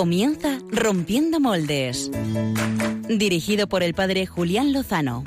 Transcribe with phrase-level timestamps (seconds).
[0.00, 2.10] Comienza Rompiendo Moldes.
[3.06, 5.24] Dirigido por el padre Julián Lozano.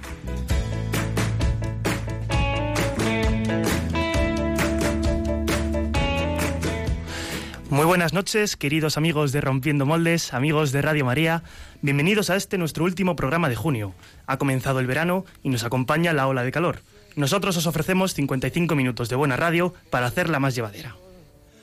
[7.69, 11.43] Muy buenas noches, queridos amigos de Rompiendo Moldes, amigos de Radio María.
[11.83, 13.93] Bienvenidos a este nuestro último programa de junio.
[14.25, 16.79] Ha comenzado el verano y nos acompaña la ola de calor.
[17.15, 20.95] Nosotros os ofrecemos 55 minutos de buena radio para hacerla más llevadera.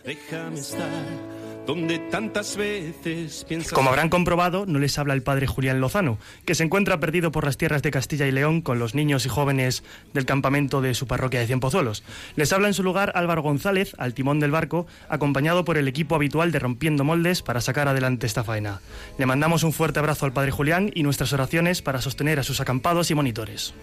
[0.04, 3.72] Déjame estar donde tantas veces piensas...
[3.72, 7.44] Como habrán comprobado, no les habla el padre Julián Lozano, que se encuentra perdido por
[7.44, 11.06] las tierras de Castilla y León con los niños y jóvenes del campamento de su
[11.06, 12.02] parroquia de Cienpozuelos.
[12.36, 16.14] Les habla en su lugar Álvaro González, al timón del barco, acompañado por el equipo
[16.14, 18.80] habitual de Rompiendo Moldes para sacar adelante esta faena.
[19.18, 22.60] Le mandamos un fuerte abrazo al padre Julián y nuestras oraciones para sostener a sus
[22.60, 23.74] acampados y monitores.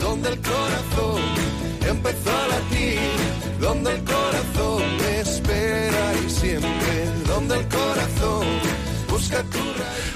[0.00, 1.22] Donde el corazón
[1.88, 2.98] empezó a latir,
[3.60, 4.97] donde el corazón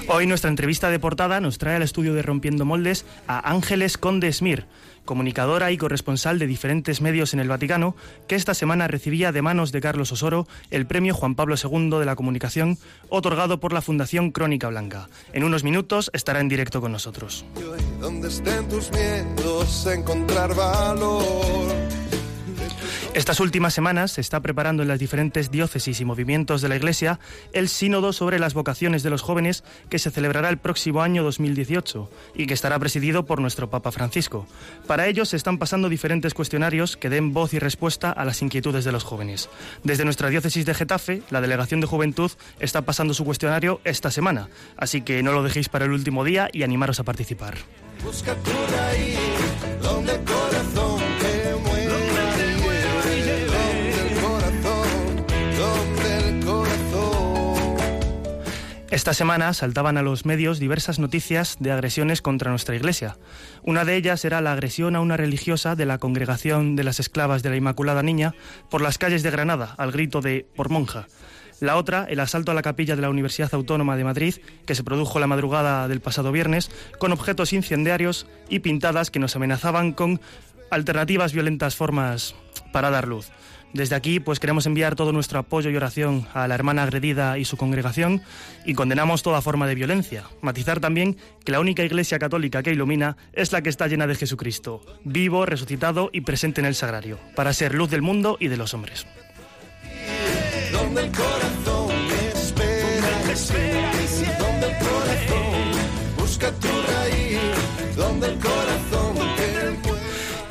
[0.09, 4.33] Hoy nuestra entrevista de portada nos trae al estudio de Rompiendo Moldes a Ángeles Conde
[4.33, 4.67] Smir,
[5.05, 7.97] comunicadora y corresponsal de diferentes medios en el Vaticano,
[8.29, 12.05] que esta semana recibía de manos de Carlos Osoro el premio Juan Pablo II de
[12.05, 12.79] la Comunicación,
[13.09, 15.09] otorgado por la Fundación Crónica Blanca.
[15.33, 17.45] En unos minutos estará en directo con nosotros.
[17.59, 21.73] Y hoy, donde estén tus miedos, encontrar valor.
[23.15, 27.21] Estas últimas semanas se está preparando en las diferentes diócesis y movimientos de la Iglesia
[27.53, 32.11] el sínodo sobre las vocaciones de los jóvenes que se celebrará el próximo año 2018
[32.35, 34.47] y que estará presidido por nuestro Papa Francisco.
[34.87, 38.85] Para ello se están pasando diferentes cuestionarios que den voz y respuesta a las inquietudes
[38.85, 39.51] de los jóvenes.
[39.85, 44.49] Desde nuestra diócesis de Getafe, la Delegación de Juventud está pasando su cuestionario esta semana,
[44.79, 47.59] así que no lo dejéis para el último día y animaros a participar.
[48.03, 49.19] Busca tu raíz,
[49.83, 51.12] donde corazón
[58.93, 63.17] Esta semana saltaban a los medios diversas noticias de agresiones contra nuestra Iglesia.
[63.63, 67.43] Una de ellas era la agresión a una religiosa de la Congregación de las Esclavas
[67.43, 68.35] de la Inmaculada Niña
[68.69, 71.07] por las calles de Granada, al grito de por monja.
[71.59, 74.35] La otra, el asalto a la capilla de la Universidad Autónoma de Madrid,
[74.67, 79.35] que se produjo la madrugada del pasado viernes, con objetos incendiarios y pintadas que nos
[79.35, 80.21] amenazaban con
[80.71, 82.35] alternativas violentas formas
[82.73, 83.31] para dar luz.
[83.73, 87.45] Desde aquí, pues queremos enviar todo nuestro apoyo y oración a la hermana agredida y
[87.47, 88.23] su congregación
[88.67, 90.25] y condenamos toda forma de violencia.
[90.43, 94.15] Matizar también que la única iglesia católica que ilumina es la que está llena de
[94.15, 98.59] Jesucristo, vivo, resucitado y presente en el sagrario, para ser luz del mundo y de
[98.59, 99.07] los hombres.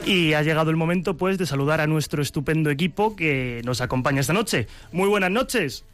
[0.05, 4.21] Y ha llegado el momento, pues, de saludar a nuestro estupendo equipo que nos acompaña
[4.21, 4.67] esta noche.
[4.91, 5.85] Muy buenas noches.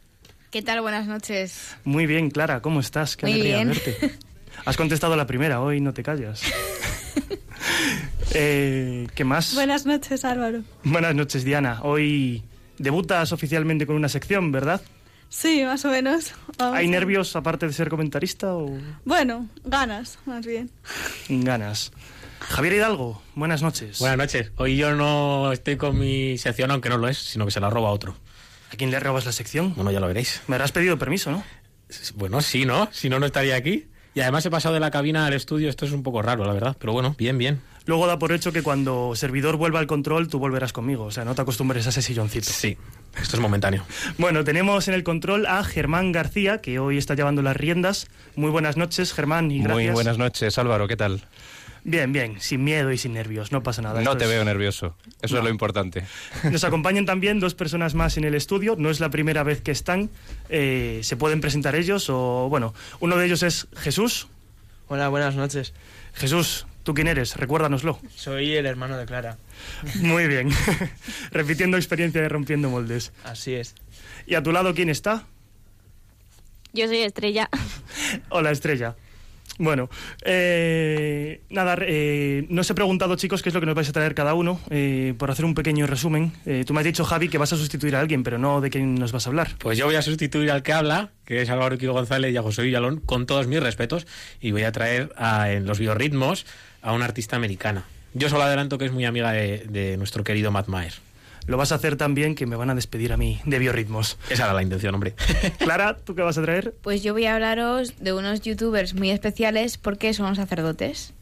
[0.50, 0.80] ¿Qué tal?
[0.80, 1.76] Buenas noches.
[1.84, 3.16] Muy bien, Clara, ¿cómo estás?
[3.16, 3.68] Qué Muy alegría bien.
[3.68, 4.18] verte.
[4.64, 6.42] Has contestado la primera, hoy no te callas.
[8.34, 9.54] Eh, ¿Qué más?
[9.54, 10.62] Buenas noches, Álvaro.
[10.84, 11.80] Buenas noches, Diana.
[11.82, 12.42] Hoy
[12.78, 14.80] debutas oficialmente con una sección, ¿verdad?
[15.28, 16.32] Sí, más o menos.
[16.58, 20.70] Vamos ¿Hay nervios aparte de ser comentarista o Bueno, ganas, más bien.
[21.28, 21.92] ganas?
[22.40, 23.98] Javier Hidalgo, buenas noches.
[23.98, 24.52] Buenas noches.
[24.56, 27.70] Hoy yo no estoy con mi sección, aunque no lo es, sino que se la
[27.70, 28.16] roba otro.
[28.72, 29.74] ¿A quién le robas la sección?
[29.74, 30.42] Bueno, ya lo veréis.
[30.46, 31.42] Me habrás pedido permiso, ¿no?
[32.14, 32.88] Bueno, sí, ¿no?
[32.92, 33.86] Si no, no estaría aquí.
[34.14, 35.68] Y además he pasado de la cabina al estudio.
[35.68, 36.76] Esto es un poco raro, la verdad.
[36.78, 37.60] Pero bueno, bien, bien.
[37.86, 41.04] Luego da por hecho que cuando servidor vuelva al control, tú volverás conmigo.
[41.04, 42.50] O sea, no te acostumbres a ese silloncito.
[42.50, 42.76] Sí,
[43.18, 43.84] esto es momentáneo.
[44.18, 48.08] Bueno, tenemos en el control a Germán García, que hoy está llevando las riendas.
[48.36, 49.74] Muy buenas noches, Germán, y gracias.
[49.76, 51.22] Muy buenas noches, Álvaro, ¿qué tal?
[51.90, 53.94] Bien, bien, sin miedo y sin nervios, no pasa nada.
[54.02, 55.38] No Esto te es- veo nervioso, eso No.
[55.40, 56.04] es lo importante.
[56.52, 58.76] Nos acompañan también dos personas más en el estudio.
[58.76, 60.10] No es la primera vez que están.
[60.50, 64.28] Eh, se pueden presentar ellos o, bueno, uno de ellos es Jesús.
[64.88, 65.72] Hola, buenas noches.
[66.12, 67.36] Jesús, ¿tú quién eres?
[67.36, 67.98] Recuérdanoslo.
[68.14, 69.38] Soy el hermano de Clara.
[70.02, 70.50] Muy bien.
[71.30, 73.12] Repitiendo experiencia de rompiendo moldes.
[73.24, 73.74] Así es.
[74.26, 75.24] ¿Y a tu lado quién está?
[76.74, 77.48] Yo soy Estrella.
[78.28, 78.94] Hola, Estrella.
[79.58, 79.90] Bueno,
[80.24, 83.92] eh, nada, eh, no os he preguntado, chicos, qué es lo que nos vais a
[83.92, 86.32] traer cada uno, eh, por hacer un pequeño resumen.
[86.46, 88.70] Eh, tú me has dicho, Javi, que vas a sustituir a alguien, pero no de
[88.70, 89.48] quién nos vas a hablar.
[89.58, 92.42] Pues yo voy a sustituir al que habla, que es Álvaro Quigo González y a
[92.42, 94.06] José Villalón, con todos mis respetos.
[94.40, 96.46] Y voy a traer a- en los biorritmos
[96.80, 97.84] a una artista americana.
[98.14, 100.94] Yo solo adelanto que es muy amiga de, de nuestro querido Matt Maher.
[101.48, 104.18] Lo vas a hacer también, que me van a despedir a mí de biorritmos.
[104.30, 105.14] Esa era la intención, hombre.
[105.58, 106.74] Clara, ¿tú qué vas a traer?
[106.82, 111.14] Pues yo voy a hablaros de unos youtubers muy especiales porque son sacerdotes.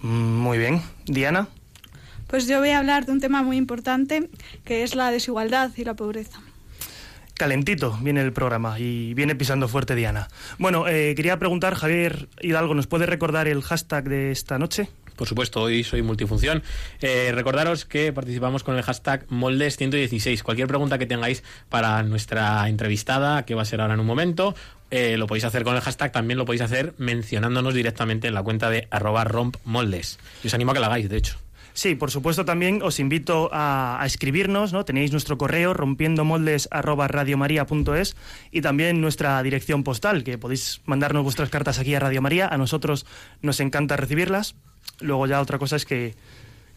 [0.00, 0.82] Mm, Muy bien.
[1.06, 1.48] Diana.
[2.26, 4.28] Pues yo voy a hablar de un tema muy importante
[4.64, 6.40] que es la desigualdad y la pobreza.
[7.34, 10.28] calentito viene el programa y viene pisando fuerte Diana.
[10.58, 14.88] Bueno, eh, quería preguntar, Javier Hidalgo, ¿nos puede recordar el hashtag de esta noche?
[15.16, 16.62] Por supuesto, hoy soy multifunción.
[17.00, 20.42] Eh, recordaros que participamos con el hashtag Moldes116.
[20.42, 24.54] Cualquier pregunta que tengáis para nuestra entrevistada, que va a ser ahora en un momento,
[24.90, 28.42] eh, lo podéis hacer con el hashtag, también lo podéis hacer mencionándonos directamente en la
[28.42, 30.18] cuenta de arroba rompmoldes.
[30.44, 31.38] Y os animo a que la hagáis, de hecho.
[31.76, 34.86] Sí, por supuesto también os invito a, escribirnos, ¿no?
[34.86, 38.16] Tenéis nuestro correo rompiendomoldes@radiomaria.es
[38.50, 42.48] y también nuestra dirección postal, que podéis mandarnos vuestras cartas aquí a Radio María.
[42.48, 43.04] A nosotros
[43.42, 44.54] nos encanta recibirlas.
[45.00, 46.14] Luego ya otra cosa es que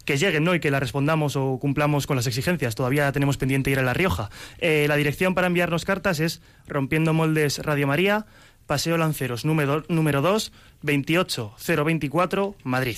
[0.10, 0.56] que lleguen ¿no?
[0.56, 2.74] y que la respondamos o cumplamos con las exigencias.
[2.74, 4.32] Todavía tenemos pendiente ir a La Rioja.
[4.58, 8.26] Eh, la dirección para enviarnos cartas es Rompiendo Moldes Radio María,
[8.66, 10.52] Paseo Lanceros, número, número 2,
[10.82, 12.98] 28024, Madrid.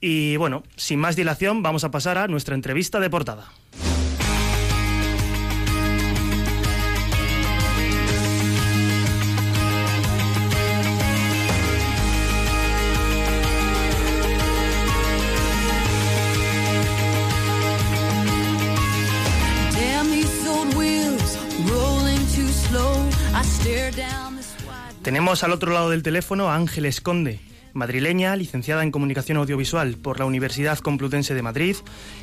[0.00, 3.48] Y bueno, sin más dilación, vamos a pasar a nuestra entrevista de portada.
[25.08, 27.40] Tenemos al otro lado del teléfono a Ángeles Conde,
[27.72, 31.76] madrileña, licenciada en Comunicación Audiovisual por la Universidad Complutense de Madrid,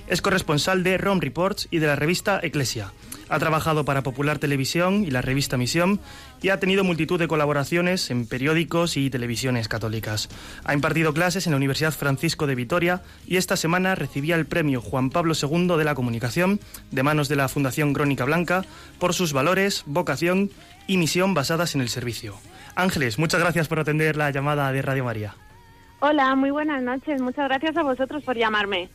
[0.07, 2.93] es corresponsal de ROM Reports y de la revista Eclesia.
[3.27, 5.99] Ha trabajado para Popular Televisión y la revista Misión
[6.43, 10.29] y ha tenido multitud de colaboraciones en periódicos y televisiones católicas.
[10.63, 14.79] Ha impartido clases en la Universidad Francisco de Vitoria y esta semana recibía el premio
[14.79, 16.59] Juan Pablo II de la Comunicación
[16.91, 18.63] de manos de la Fundación Crónica Blanca
[18.99, 20.51] por sus valores, vocación
[20.85, 22.35] y misión basadas en el servicio.
[22.75, 25.33] Ángeles, muchas gracias por atender la llamada de Radio María.
[25.99, 27.21] Hola, muy buenas noches.
[27.21, 28.89] Muchas gracias a vosotros por llamarme.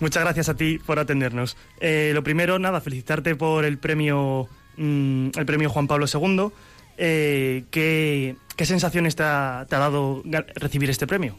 [0.00, 1.56] Muchas gracias a ti por atendernos.
[1.80, 6.50] Eh, lo primero, nada, felicitarte por el premio, mm, el premio Juan Pablo II.
[6.96, 10.22] Eh, ¿qué, qué sensaciones te ha, te ha dado
[10.56, 11.36] recibir este premio?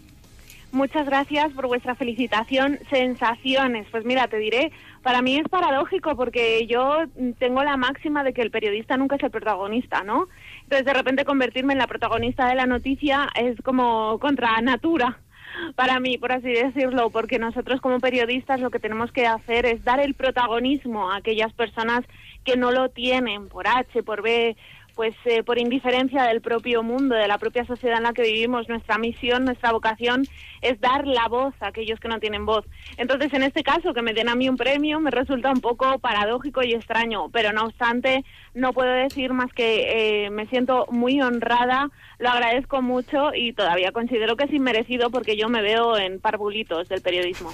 [0.71, 2.79] Muchas gracias por vuestra felicitación.
[2.89, 3.88] Sensaciones.
[3.91, 4.71] Pues mira, te diré,
[5.03, 7.06] para mí es paradójico porque yo
[7.39, 10.27] tengo la máxima de que el periodista nunca es el protagonista, ¿no?
[10.65, 15.19] Entonces, de repente convertirme en la protagonista de la noticia es como contra natura
[15.75, 19.83] para mí, por así decirlo, porque nosotros como periodistas lo que tenemos que hacer es
[19.83, 22.01] dar el protagonismo a aquellas personas
[22.44, 24.57] que no lo tienen por H, por B,
[24.95, 28.69] pues eh, por indiferencia del propio mundo, de la propia sociedad en la que vivimos,
[28.69, 30.25] nuestra misión, nuestra vocación
[30.62, 32.65] es dar la voz a aquellos que no tienen voz.
[32.97, 36.00] Entonces, en este caso, que me den a mí un premio me resulta un poco
[36.00, 41.21] paradójico y extraño, pero no obstante, no puedo decir más que eh, me siento muy
[41.21, 41.89] honrada,
[42.19, 46.88] lo agradezco mucho y todavía considero que es inmerecido porque yo me veo en parvulitos
[46.89, 47.53] del periodismo.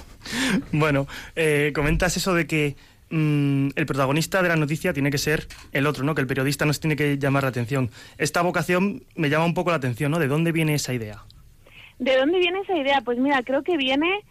[0.72, 1.06] Bueno,
[1.36, 2.76] eh, comentas eso de que
[3.12, 6.14] mm, el protagonista de la noticia tiene que ser el otro, ¿no?
[6.14, 7.90] Que el periodista nos tiene que llamar la atención.
[8.18, 10.18] Esta vocación me llama un poco la atención, ¿no?
[10.18, 11.22] ¿De dónde viene esa idea?
[11.98, 13.00] ¿De dónde viene esa idea?
[13.04, 14.24] Pues mira, creo que viene,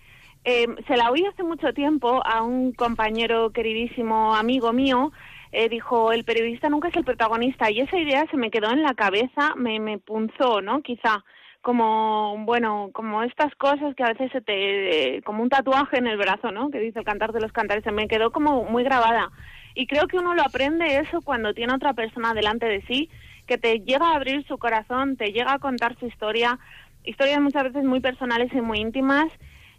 [0.44, 5.14] eh, se la oí hace mucho tiempo a un compañero queridísimo amigo mío,
[5.54, 8.82] eh, dijo, el periodista nunca es el protagonista y esa idea se me quedó en
[8.82, 10.82] la cabeza, me, me punzó, ¿no?
[10.82, 11.24] Quizá
[11.62, 16.18] como, bueno, como estas cosas que a veces se te, como un tatuaje en el
[16.18, 16.72] brazo, ¿no?
[16.72, 19.30] Que dice el cantar de los cantares, se me quedó como muy grabada.
[19.76, 23.10] Y creo que uno lo aprende eso cuando tiene otra persona delante de sí,
[23.46, 26.60] que te llega a abrir su corazón, te llega a contar su historia,
[27.04, 29.28] historias muchas veces muy personales y muy íntimas,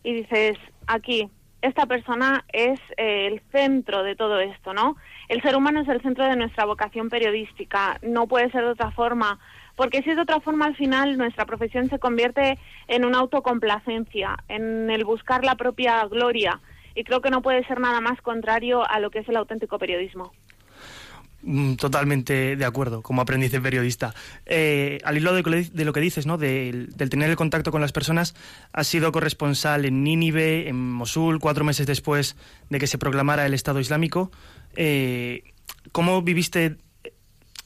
[0.04, 1.28] y dices, aquí,
[1.62, 4.96] esta persona es eh, el centro de todo esto, ¿no?
[5.28, 8.90] El ser humano es el centro de nuestra vocación periodística, no puede ser de otra
[8.90, 9.38] forma,
[9.76, 14.36] porque si es de otra forma al final nuestra profesión se convierte en una autocomplacencia,
[14.48, 16.60] en el buscar la propia gloria,
[16.94, 19.78] y creo que no puede ser nada más contrario a lo que es el auténtico
[19.78, 20.32] periodismo.
[21.42, 24.14] Mm, Totalmente de acuerdo, como aprendiz de periodista.
[24.46, 26.38] Eh, al hilo de, lo que dices, ¿no?
[26.38, 28.34] Del, del, tener el contacto con las personas,
[28.72, 32.36] has sido corresponsal en Nínive, en Mosul, cuatro meses después
[32.70, 34.30] de que se proclamara el Estado Islámico.
[34.76, 35.42] Eh,
[35.90, 36.76] ¿Cómo viviste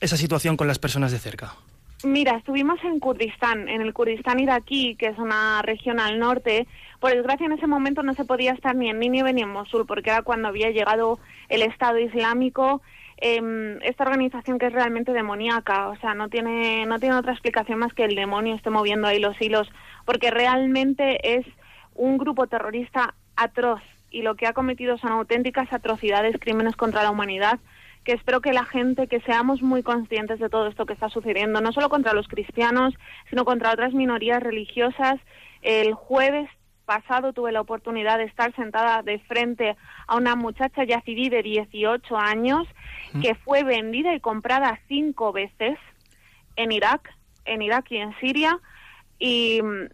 [0.01, 1.55] esa situación con las personas de cerca?
[2.03, 6.67] Mira, estuvimos en Kurdistán, en el Kurdistán iraquí, que es una región al norte.
[7.00, 9.87] Por desgracia, en ese momento no se podía estar ni en Nínive ni en Mosul,
[9.87, 12.83] porque era cuando había llegado el Estado Islámico
[13.19, 17.79] eh, esta organización que es realmente demoníaca, o sea, no tiene, no tiene otra explicación
[17.79, 19.71] más que el demonio esté moviendo ahí los hilos,
[20.05, 21.47] porque realmente es
[21.95, 27.11] un grupo terrorista atroz y lo que ha cometido son auténticas atrocidades, crímenes contra la
[27.11, 27.59] humanidad,
[28.07, 31.61] que espero que la gente, que seamos muy conscientes de todo esto que está sucediendo,
[31.61, 32.95] no solo contra los cristianos,
[33.29, 35.17] sino contra otras minorías religiosas.
[35.61, 36.49] El jueves
[36.85, 42.17] pasado tuve la oportunidad de estar sentada de frente a una muchacha yazidí de 18
[42.17, 42.69] años
[43.21, 45.77] que fue vendida y comprada cinco veces
[46.55, 47.13] en Irak,
[47.45, 48.61] en Irak y en Siria,
[49.19, 49.87] y mm,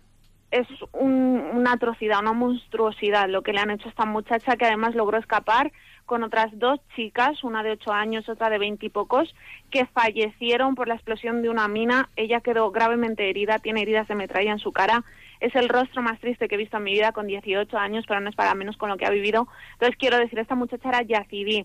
[0.50, 4.66] es un- una atrocidad, una monstruosidad lo que le han hecho a esta muchacha que
[4.66, 5.73] además logró escapar
[6.12, 9.35] con otras dos chicas, una de ocho años, otra de veinte y pocos,
[9.71, 12.11] que fallecieron por la explosión de una mina.
[12.16, 15.04] Ella quedó gravemente herida, tiene heridas de metralla en su cara.
[15.40, 18.21] Es el rostro más triste que he visto en mi vida con 18 años, pero
[18.21, 19.49] no es para menos con lo que ha vivido.
[19.73, 21.64] Entonces quiero decir, esta muchacha era yazidí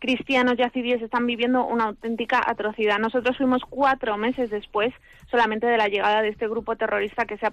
[0.00, 2.98] cristianos yazidíes están viviendo una auténtica atrocidad.
[2.98, 4.92] Nosotros fuimos cuatro meses después
[5.30, 7.46] solamente de la llegada de este grupo terrorista que se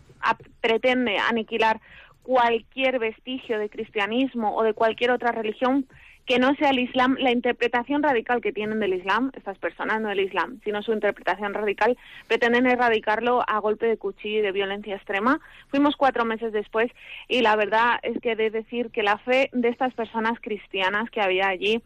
[0.60, 1.80] pretende aniquilar
[2.24, 5.86] cualquier vestigio de cristianismo o de cualquier otra religión
[6.26, 10.10] que no sea el Islam, la interpretación radical que tienen del Islam, estas personas, no
[10.10, 11.98] del Islam, sino su interpretación radical,
[12.28, 15.40] pretenden erradicarlo a golpe de cuchillo y de violencia extrema.
[15.70, 16.92] Fuimos cuatro meses después
[17.28, 21.10] y la verdad es que he de decir que la fe de estas personas cristianas
[21.10, 21.82] que había allí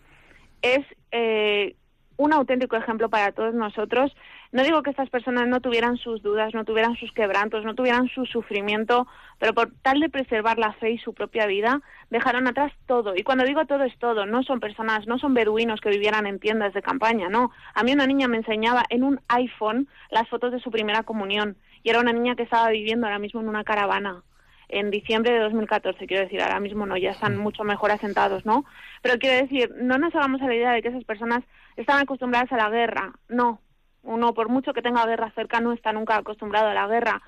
[0.62, 1.76] es eh,
[2.18, 4.16] un auténtico ejemplo para todos nosotros.
[4.52, 8.08] No digo que estas personas no tuvieran sus dudas, no tuvieran sus quebrantos, no tuvieran
[8.10, 9.08] su sufrimiento,
[9.40, 13.16] pero por tal de preservar la fe y su propia vida, dejaron atrás todo.
[13.16, 16.40] Y cuando digo todo es todo, no son personas, no son beduinos que vivieran en
[16.40, 17.52] tiendas de campaña, no.
[17.74, 21.58] A mí una niña me enseñaba en un iPhone las fotos de su primera comunión
[21.84, 24.24] y era una niña que estaba viviendo ahora mismo en una caravana
[24.70, 28.66] en diciembre de 2014, quiero decir, ahora mismo no, ya están mucho mejor asentados, ¿no?
[29.02, 31.44] Pero quiero decir, no nos hagamos a la idea de que esas personas
[31.76, 33.60] están acostumbradas a la guerra, no.
[34.06, 37.22] Uno, por mucho que tenga guerra cerca, no está nunca acostumbrado a la guerra.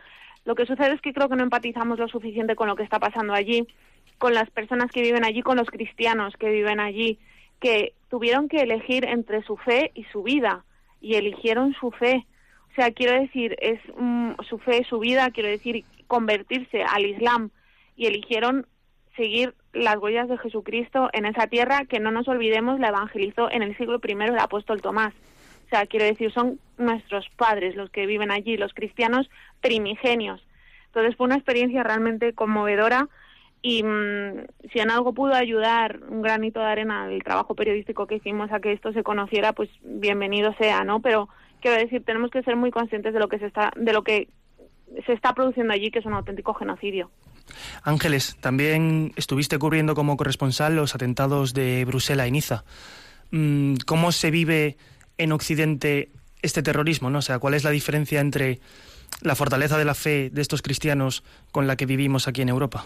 [0.46, 3.00] Lo que sucede es que creo que no empatizamos lo suficiente con lo que está
[3.00, 3.68] pasando allí,
[4.18, 7.20] con las personas que viven allí, con los cristianos que viven allí,
[7.60, 10.64] que tuvieron que elegir entre su fe y su vida,
[11.02, 12.26] y eligieron su fe.
[12.72, 17.50] O sea, quiero decir, es mm, su fe, su vida, quiero decir, convertirse al Islam
[17.96, 18.68] y eligieron
[19.16, 23.64] seguir las huellas de Jesucristo en esa tierra que no nos olvidemos la evangelizó en
[23.64, 25.14] el siglo I el apóstol Tomás.
[25.68, 29.30] O sea, quiero decir, son nuestros padres los que viven allí, los cristianos
[29.62, 30.42] primigenios.
[30.88, 33.10] Entonces fue una experiencia realmente conmovedora
[33.62, 38.16] y mm, si en algo pudo ayudar un granito de arena al trabajo periodístico que
[38.16, 41.02] hicimos a que esto se conociera, pues bienvenido sea, ¿no?
[41.02, 41.28] Pero
[41.62, 44.30] quiero decir, tenemos que ser muy conscientes de lo que se está, de lo que
[45.06, 47.12] se está produciendo allí, que es un auténtico genocidio.
[47.84, 52.64] Ángeles, también estuviste cubriendo como corresponsal los atentados de Bruselas y Niza.
[53.32, 54.78] Mm, ¿Cómo se vive
[55.18, 56.10] en Occidente
[56.42, 57.10] este terrorismo?
[57.10, 57.20] ¿no?
[57.20, 58.60] O sea, ¿cuál es la diferencia entre
[59.22, 62.86] la fortaleza de la fe de estos cristianos con la que vivimos aquí en Europa?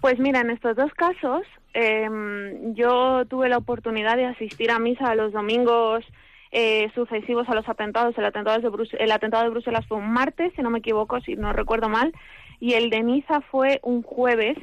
[0.00, 1.42] Pues mira, en estos dos casos
[1.74, 6.04] em, yo tuve la oportunidad de asistir a misa los domingos
[6.52, 8.16] eh, sucesivos a los atentados.
[8.16, 11.20] El atentado, de Brus- el atentado de Bruselas fue un martes, si no me equivoco,
[11.20, 12.12] si no recuerdo mal,
[12.60, 14.56] y el de Niza fue un jueves.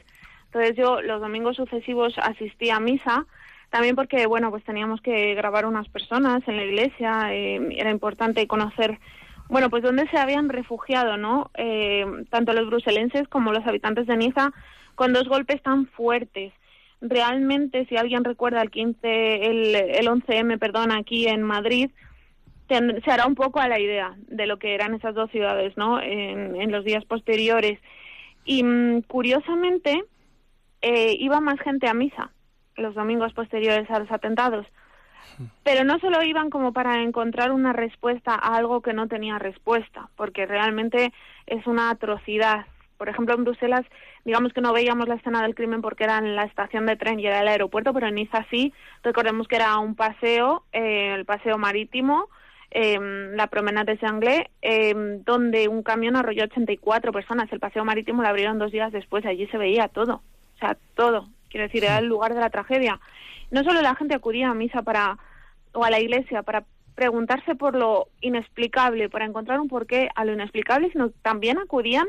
[0.45, 3.25] Entonces yo los domingos sucesivos asistí a misa,
[3.73, 8.45] también porque, bueno, pues teníamos que grabar unas personas en la iglesia, eh, era importante
[8.45, 8.99] conocer,
[9.49, 11.49] bueno, pues dónde se habían refugiado, ¿no?
[11.55, 14.51] Eh, tanto los bruselenses como los habitantes de Niza,
[14.93, 16.53] con dos golpes tan fuertes.
[17.01, 21.89] Realmente, si alguien recuerda el 15, el, el 11M, perdón, aquí en Madrid,
[22.69, 25.99] se hará un poco a la idea de lo que eran esas dos ciudades, ¿no?
[25.99, 27.79] En, en los días posteriores.
[28.45, 30.03] Y mm, curiosamente,
[30.83, 32.31] eh, iba más gente a misa
[32.75, 34.65] los domingos posteriores a los atentados.
[35.63, 40.09] Pero no solo iban como para encontrar una respuesta a algo que no tenía respuesta,
[40.15, 41.11] porque realmente
[41.47, 42.65] es una atrocidad.
[42.97, 43.85] Por ejemplo, en Bruselas,
[44.23, 47.19] digamos que no veíamos la escena del crimen porque era en la estación de tren
[47.19, 48.73] y era el aeropuerto, pero en Niza sí.
[49.01, 52.29] Recordemos que era un paseo, eh, el paseo marítimo,
[52.71, 52.99] eh,
[53.35, 54.93] la promenade de Sanglé, eh,
[55.25, 57.51] donde un camión arrolló 84 personas.
[57.51, 60.21] El paseo marítimo lo abrieron dos días después, allí se veía todo,
[60.55, 61.27] o sea, todo.
[61.53, 62.99] Quiero decir, era el lugar de la tragedia.
[63.51, 65.19] No solo la gente acudía a misa para
[65.71, 66.63] o a la iglesia para
[66.95, 72.07] preguntarse por lo inexplicable, para encontrar un porqué a lo inexplicable, sino también acudían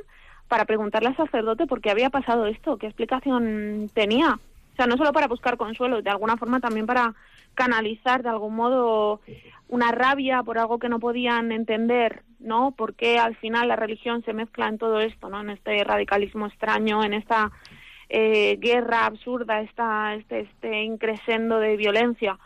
[0.49, 4.39] para preguntarle al sacerdote por qué había pasado esto, qué explicación tenía.
[4.73, 7.15] O sea, no solo para buscar consuelo, de alguna forma también para
[7.53, 9.21] canalizar de algún modo
[9.69, 12.73] una rabia por algo que no podían entender, ¿no?
[12.75, 15.43] Porque al final la religión se mezcla en todo esto, ¿no?
[15.43, 17.53] En este radicalismo extraño, en esta
[18.17, 22.39] eh, guerra absurda, esta, este, este increscendo de violencia.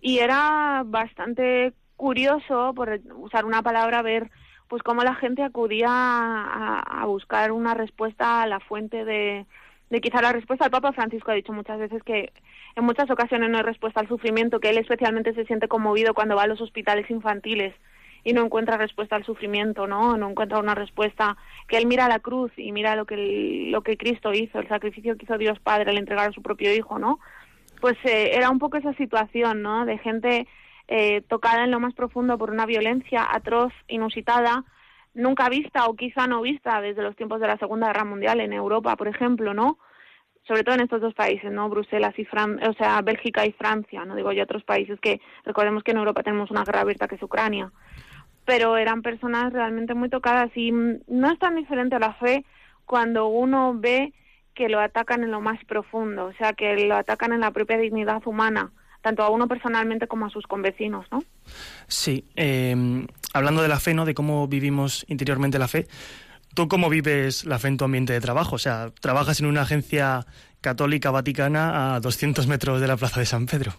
[0.00, 4.30] Y era bastante curioso, por usar una palabra, ver
[4.66, 9.44] pues cómo la gente acudía a, buscar una respuesta a la fuente de,
[9.90, 12.32] de quizá la respuesta al Papa Francisco ha dicho muchas veces que
[12.76, 16.36] en muchas ocasiones no hay respuesta al sufrimiento, que él especialmente se siente conmovido cuando
[16.36, 17.74] va a los hospitales infantiles
[18.24, 20.16] y no encuentra respuesta al sufrimiento, ¿no?
[20.16, 21.36] No encuentra una respuesta
[21.68, 24.68] que él mira la cruz y mira lo que el- lo que Cristo hizo, el
[24.68, 27.18] sacrificio que hizo Dios Padre al entregar a su propio hijo, ¿no?
[27.80, 29.86] Pues eh, era un poco esa situación, ¿no?
[29.86, 30.46] De gente
[30.92, 34.64] eh, tocada en lo más profundo por una violencia atroz, inusitada,
[35.14, 38.52] nunca vista o quizá no vista desde los tiempos de la Segunda Guerra Mundial en
[38.52, 39.78] Europa, por ejemplo, ¿no?
[40.48, 41.68] Sobre todo en estos dos países, ¿no?
[41.68, 45.84] Bruselas y Fran o sea, Bélgica y Francia, no digo yo otros países que recordemos
[45.84, 47.70] que en Europa tenemos una guerra abierta que es Ucrania.
[48.50, 52.44] Pero eran personas realmente muy tocadas y mm, no es tan diferente a la fe
[52.84, 54.12] cuando uno ve
[54.56, 57.78] que lo atacan en lo más profundo, o sea, que lo atacan en la propia
[57.78, 61.22] dignidad humana, tanto a uno personalmente como a sus convecinos, ¿no?
[61.86, 64.04] Sí, eh, hablando de la fe, ¿no?
[64.04, 65.86] De cómo vivimos interiormente la fe.
[66.52, 68.56] ¿Tú cómo vives la fe en tu ambiente de trabajo?
[68.56, 70.26] O sea, trabajas en una agencia
[70.60, 73.74] católica vaticana a 200 metros de la Plaza de San Pedro.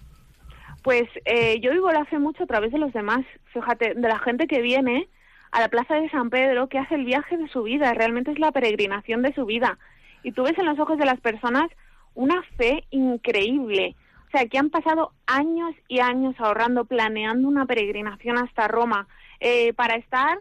[0.81, 4.19] Pues eh, yo vivo la fe mucho a través de los demás, fíjate, de la
[4.19, 5.07] gente que viene
[5.51, 8.39] a la Plaza de San Pedro, que hace el viaje de su vida, realmente es
[8.39, 9.77] la peregrinación de su vida.
[10.23, 11.69] Y tú ves en los ojos de las personas
[12.13, 13.95] una fe increíble.
[14.27, 19.07] O sea, que han pasado años y años ahorrando, planeando una peregrinación hasta Roma
[19.39, 20.39] eh, para estar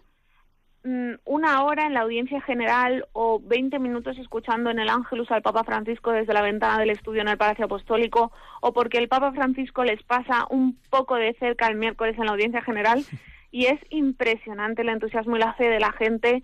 [0.82, 5.62] una hora en la audiencia general o 20 minutos escuchando en el Ángelus al Papa
[5.62, 8.32] Francisco desde la ventana del estudio en el Palacio Apostólico
[8.62, 12.32] o porque el Papa Francisco les pasa un poco de cerca el miércoles en la
[12.32, 13.04] audiencia general
[13.50, 16.42] y es impresionante el entusiasmo y la fe de la gente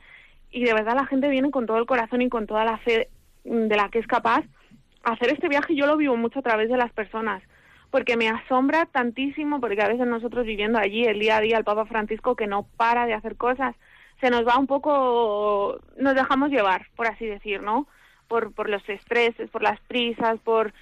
[0.50, 3.08] y de verdad la gente viene con todo el corazón y con toda la fe
[3.44, 4.44] mm, de la que es capaz.
[5.02, 7.42] Hacer este viaje yo lo vivo mucho a través de las personas
[7.90, 11.64] porque me asombra tantísimo porque a veces nosotros viviendo allí el día a día el
[11.64, 13.74] Papa Francisco que no para de hacer cosas
[14.20, 17.86] se nos va un poco nos dejamos llevar por así decir no
[18.28, 20.72] por por los estreses por las prisas por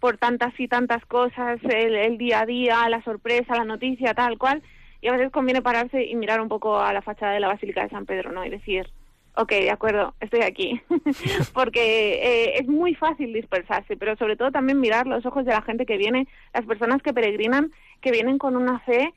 [0.00, 4.38] por tantas y tantas cosas el, el día a día la sorpresa la noticia tal
[4.38, 4.62] cual
[5.04, 7.82] y a veces conviene pararse y mirar un poco a la fachada de la Basílica
[7.82, 8.42] de San Pedro, ¿no?
[8.42, 8.88] Y decir,
[9.36, 10.80] ok, de acuerdo, estoy aquí.
[11.52, 15.60] Porque eh, es muy fácil dispersarse, pero sobre todo también mirar los ojos de la
[15.60, 19.12] gente que viene, las personas que peregrinan, que vienen con una fe,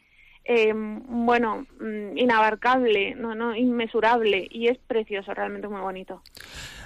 [0.48, 6.22] eh, bueno, mm, inabarcable, no, no, inmesurable, y es precioso, realmente muy bonito.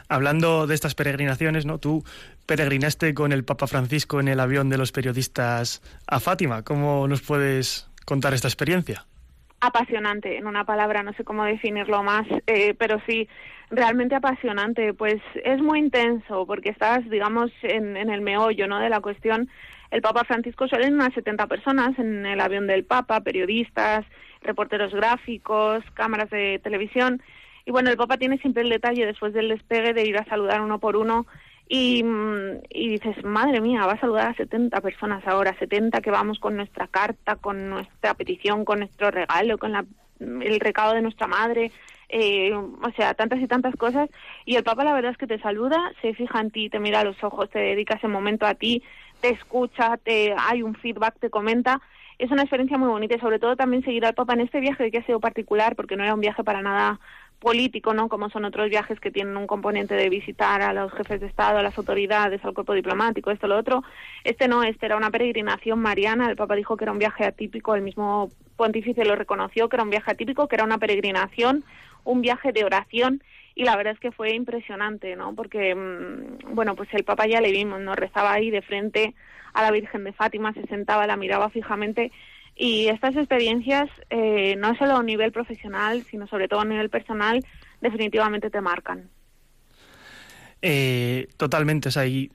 [0.10, 1.78] Hablando de estas peregrinaciones, ¿no?
[1.78, 2.04] Tú
[2.46, 6.64] peregrinaste con el Papa Francisco en el avión de los periodistas a Fátima.
[6.64, 9.06] ¿Cómo nos puedes contar esta experiencia?
[9.62, 13.30] apasionante, en una palabra, no sé cómo definirlo más, eh, pero sí,
[13.70, 14.94] realmente apasionante.
[14.94, 18.80] Pues es muy intenso porque estás, digamos, en, en, el meollo ¿no?
[18.80, 19.50] de la cuestión.
[19.92, 24.06] El Papa Francisco suelen unas 70 personas en el avión del Papa, periodistas,
[24.42, 27.22] reporteros gráficos, cámaras de televisión.
[27.66, 30.62] Y bueno, el Papa tiene siempre el detalle después del despegue de ir a saludar
[30.62, 31.28] uno por uno
[31.68, 32.04] y,
[32.70, 36.58] y, dices, madre mía, va a saludar a 70 personas ahora, 70 que vamos con
[36.58, 39.86] nuestra carta, con nuestra petición, con nuestro regalo, con la,
[40.20, 41.72] el recado de nuestra madre,
[42.10, 44.10] eh, o sea, tantas y tantas cosas.
[44.46, 47.00] Y el Papa la verdad es que te saluda, se fija en ti, te mira
[47.00, 48.84] a los ojos, te dedica ese momento a ti,
[49.22, 51.82] te escucha, te hay un feedback, te comenta.
[52.18, 54.92] Es una experiencia muy bonita y sobre todo también seguir al Papa en este viaje
[54.92, 57.00] que ha sido particular porque no era un viaje para nada
[57.40, 58.08] político, ¿no?
[58.08, 61.58] Como son otros viajes que tienen un componente de visitar a los jefes de Estado,
[61.58, 63.84] a las autoridades, al cuerpo diplomático, esto, lo otro.
[64.24, 66.30] Este no, este era una peregrinación mariana.
[66.30, 69.84] El Papa dijo que era un viaje atípico, el mismo pontífice lo reconoció, que era
[69.84, 71.64] un viaje atípico, que era una peregrinación,
[72.04, 73.24] un viaje de oración.
[73.56, 75.36] Y la verdad es que fue impresionante, ¿no?
[75.36, 77.96] Porque, mmm, bueno, pues el Papa ya le vimos, ¿no?
[77.96, 79.14] Rezaba ahí de frente
[79.54, 82.12] a la Virgen de Fátima, se sentaba, la miraba fijamente
[82.56, 87.44] y estas experiencias, eh, no solo a nivel profesional, sino sobre todo a nivel personal,
[87.82, 89.10] definitivamente te marcan.
[90.62, 92.32] Eh, totalmente, o sea, y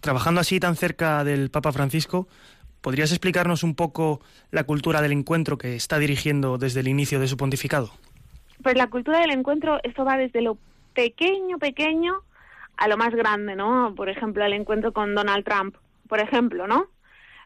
[0.00, 2.28] trabajando así tan cerca del Papa Francisco,
[2.80, 7.26] ¿podrías explicarnos un poco la cultura del encuentro que está dirigiendo desde el inicio de
[7.26, 7.90] su pontificado?
[8.62, 10.56] Pues la cultura del encuentro, esto va desde lo
[10.94, 12.20] pequeño, pequeño,
[12.76, 13.94] a lo más grande, ¿no?
[13.94, 15.76] Por ejemplo, el encuentro con Donald Trump,
[16.08, 16.88] por ejemplo, ¿no?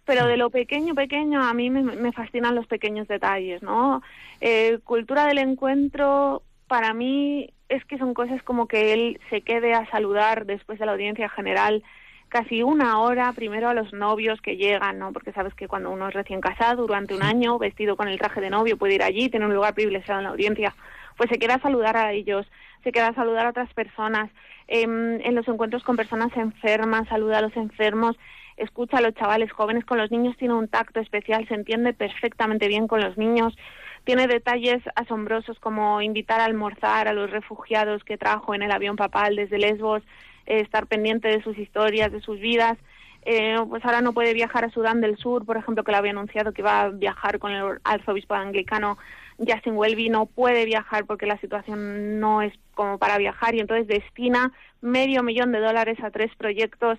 [0.08, 4.02] pero de lo pequeño, pequeño, a mí me, me fascinan los pequeños detalles, ¿no?
[4.40, 9.74] Eh, cultura del encuentro, para mí, es que son cosas como que él se quede
[9.74, 11.82] a saludar después de la audiencia general
[12.28, 15.12] casi una hora primero a los novios que llegan, ¿no?
[15.12, 18.40] Porque sabes que cuando uno es recién casado durante un año, vestido con el traje
[18.40, 20.74] de novio, puede ir allí, tener un lugar privilegiado en la audiencia,
[21.18, 22.46] pues se queda a saludar a ellos,
[22.82, 24.30] se queda a saludar a otras personas,
[24.68, 28.16] eh, en los encuentros con personas enfermas, saluda a los enfermos,
[28.56, 32.68] escucha a los chavales jóvenes, con los niños tiene un tacto especial, se entiende perfectamente
[32.68, 33.56] bien con los niños,
[34.04, 38.96] tiene detalles asombrosos como invitar a almorzar a los refugiados que trajo en el avión
[38.96, 40.02] papal desde Lesbos,
[40.46, 42.78] eh, estar pendiente de sus historias, de sus vidas.
[43.22, 46.12] eh, pues ahora no puede viajar a Sudán del Sur, por ejemplo, que le había
[46.12, 48.96] anunciado que iba a viajar con el arzobispo anglicano
[49.38, 53.86] Justin Welby, no puede viajar porque la situación no es como para viajar y entonces
[53.86, 56.98] destina medio millón de dólares a tres proyectos.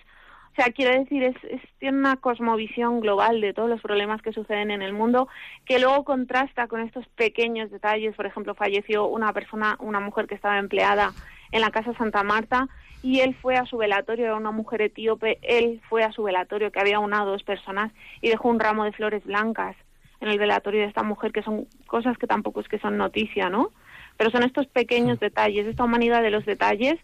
[0.51, 4.33] O sea, quiero decir, es, es- tiene una cosmovisión global de todos los problemas que
[4.33, 5.27] suceden en el mundo,
[5.65, 8.15] que luego contrasta con estos pequeños detalles.
[8.15, 11.11] Por ejemplo, falleció una persona, una mujer que estaba empleada
[11.51, 12.67] en la Casa Santa Marta
[13.01, 16.71] y él fue a su velatorio, era una mujer etíope, él fue a su velatorio,
[16.71, 19.75] que había una o dos personas, y dejó un ramo de flores blancas
[20.21, 23.49] en el velatorio de esta mujer, que son cosas que tampoco es que son noticia,
[23.49, 23.71] ¿no?
[24.17, 26.99] Pero son estos pequeños detalles, esta humanidad de los detalles,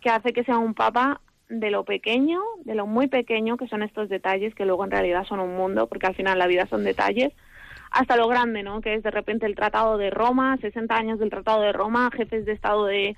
[0.00, 3.82] que hace que sea un papa de lo pequeño, de lo muy pequeño, que son
[3.82, 6.84] estos detalles, que luego en realidad son un mundo, porque al final la vida son
[6.84, 7.32] detalles,
[7.90, 8.80] hasta lo grande, ¿no?
[8.80, 12.44] Que es de repente el Tratado de Roma, 60 años del Tratado de Roma, jefes
[12.44, 13.16] de Estado de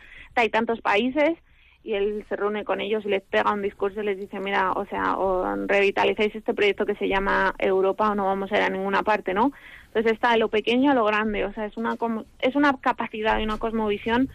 [0.50, 1.38] tantos países,
[1.86, 4.72] y él se reúne con ellos y les pega un discurso y les dice, mira,
[4.72, 8.62] o sea, o revitalizáis este proyecto que se llama Europa o no vamos a ir
[8.64, 9.52] a ninguna parte, ¿no?
[9.86, 11.96] Entonces está de lo pequeño a lo grande, o sea, es una,
[12.40, 14.28] es una capacidad y una cosmovisión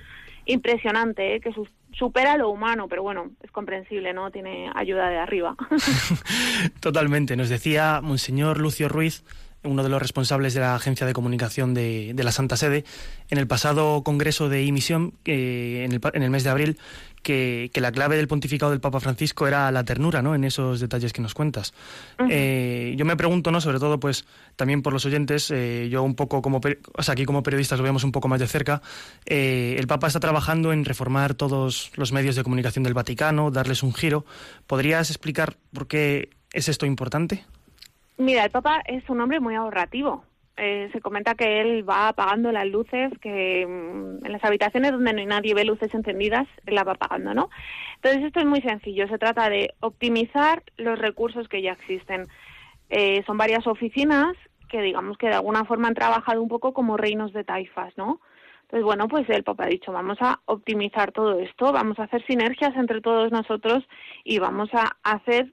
[0.45, 1.39] impresionante, ¿eh?
[1.41, 4.31] que su- supera lo humano, pero bueno, es comprensible, ¿no?
[4.31, 5.55] Tiene ayuda de arriba.
[6.79, 7.35] Totalmente.
[7.35, 9.23] Nos decía Monseñor Lucio Ruiz,
[9.63, 12.83] uno de los responsables de la Agencia de Comunicación de, de la Santa Sede,
[13.29, 16.77] en el pasado Congreso de Emisión, eh, en, el, en el mes de abril,
[17.21, 20.35] que, que la clave del pontificado del Papa Francisco era la ternura, ¿no?
[20.35, 21.73] En esos detalles que nos cuentas.
[22.29, 23.61] Eh, yo me pregunto, ¿no?
[23.61, 27.13] Sobre todo, pues, también por los oyentes, eh, yo un poco como, per- o sea,
[27.13, 28.81] aquí como periodistas lo vemos un poco más de cerca,
[29.25, 33.83] eh, el Papa está trabajando en reformar todos los medios de comunicación del Vaticano, darles
[33.83, 34.25] un giro.
[34.67, 37.45] ¿Podrías explicar por qué es esto importante?
[38.17, 40.23] Mira, el Papa es un hombre muy ahorrativo.
[40.57, 45.13] Eh, se comenta que él va apagando las luces, que mm, en las habitaciones donde
[45.13, 47.49] no hay nadie ve luces encendidas, él las va apagando, ¿no?
[47.95, 49.07] Entonces esto es muy sencillo.
[49.07, 52.27] Se trata de optimizar los recursos que ya existen.
[52.89, 54.35] Eh, son varias oficinas
[54.67, 58.21] que digamos que de alguna forma han trabajado un poco como reinos de taifas, ¿no?
[58.63, 62.25] Entonces, bueno, pues el Papa ha dicho, vamos a optimizar todo esto, vamos a hacer
[62.25, 63.83] sinergias entre todos nosotros
[64.23, 65.51] y vamos a hacer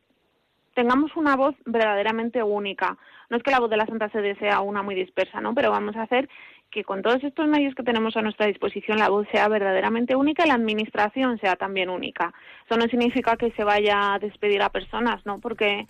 [0.79, 2.97] tengamos una voz verdaderamente única.
[3.31, 5.55] No es que la voz de la Santa Sede sea una muy dispersa, ¿no?
[5.55, 6.29] Pero vamos a hacer
[6.71, 10.45] que con todos estos medios que tenemos a nuestra disposición la voz sea verdaderamente única
[10.45, 12.33] y la administración sea también única.
[12.67, 15.41] Eso no significa que se vaya a despedir a personas, ¿no?
[15.41, 15.87] Porque,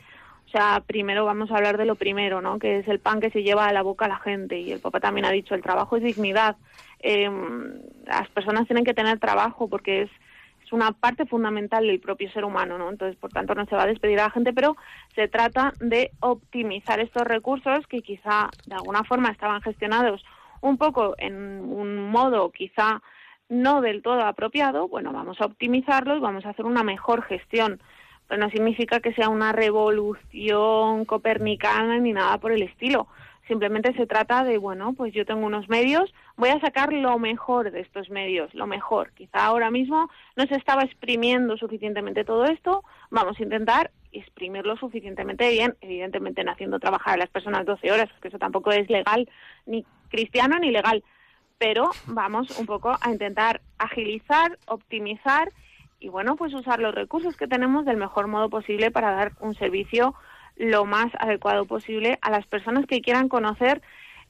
[0.47, 2.59] o sea, primero vamos a hablar de lo primero, ¿no?
[2.59, 4.59] Que es el pan que se lleva a la boca a la gente.
[4.59, 6.57] Y el Papa también ha dicho, el trabajo es dignidad.
[7.01, 7.31] Eh,
[8.07, 10.11] las personas tienen que tener trabajo porque es es
[10.73, 12.91] una parte fundamental del propio ser humano, ¿no?
[12.91, 14.77] Entonces, por tanto, no se va a despedir a la gente, pero
[15.15, 20.25] se trata de optimizar estos recursos que quizá de alguna forma estaban gestionados
[20.61, 23.03] un poco en un modo quizá
[23.49, 27.81] no del todo apropiado, bueno, vamos a optimizarlos, vamos a hacer una mejor gestión.
[28.27, 33.09] Pero no significa que sea una revolución copernicana ni nada por el estilo.
[33.49, 37.71] Simplemente se trata de, bueno, pues yo tengo unos medios, voy a sacar lo mejor
[37.71, 39.11] de estos medios, lo mejor.
[39.13, 45.49] Quizá ahora mismo no se estaba exprimiendo suficientemente todo esto, vamos a intentar exprimirlo suficientemente
[45.51, 49.27] bien, evidentemente no haciendo trabajar a las personas 12 horas, que eso tampoco es legal,
[49.65, 51.03] ni cristiano ni legal,
[51.57, 55.51] pero vamos un poco a intentar agilizar, optimizar
[56.01, 59.55] y bueno, pues usar los recursos que tenemos del mejor modo posible para dar un
[59.55, 60.15] servicio
[60.59, 63.81] lo más adecuado posible a las personas que quieran conocer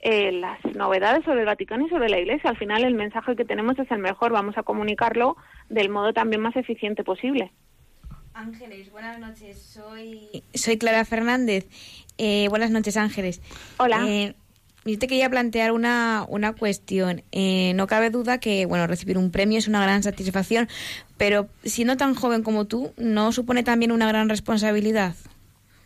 [0.01, 2.51] eh, las novedades sobre el Vaticano y sobre la Iglesia.
[2.51, 5.37] Al final el mensaje que tenemos es el mejor, vamos a comunicarlo
[5.69, 7.51] del modo también más eficiente posible.
[8.35, 9.61] Ángeles, buenas noches.
[9.61, 11.67] Soy, soy Clara Fernández.
[12.19, 13.41] Eh, buenas noches, Ángeles.
[13.79, 14.05] Hola.
[14.07, 14.35] Eh,
[14.85, 17.23] yo te quería plantear una, una cuestión.
[17.33, 20.69] Eh, no cabe duda que bueno recibir un premio es una gran satisfacción,
[21.17, 25.14] pero siendo tan joven como tú, ¿no supone también una gran responsabilidad?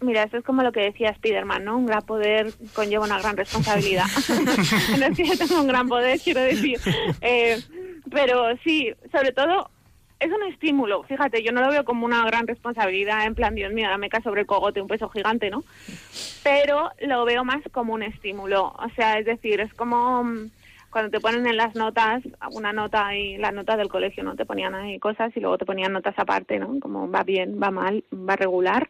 [0.02, 1.76] Mira, esto es como lo que decía Spiderman, ¿no?
[1.76, 4.06] Un gran poder conlleva una gran responsabilidad.
[4.98, 6.78] no es que yo tenga un gran poder, quiero decir.
[7.20, 7.60] Eh,
[8.10, 9.70] pero sí, sobre todo
[10.22, 11.02] es un estímulo.
[11.04, 14.22] Fíjate, yo no lo veo como una gran responsabilidad, en plan, Dios mío, dame cae
[14.22, 15.64] sobre el cogote un peso gigante, ¿no?
[16.42, 18.72] Pero lo veo más como un estímulo.
[18.78, 20.50] O sea, es decir, es como mm,
[20.90, 24.36] cuando te ponen en las notas, una nota y la nota del colegio, ¿no?
[24.36, 26.78] Te ponían ahí cosas y luego te ponían notas aparte, ¿no?
[26.80, 28.88] Como va bien, va mal, va regular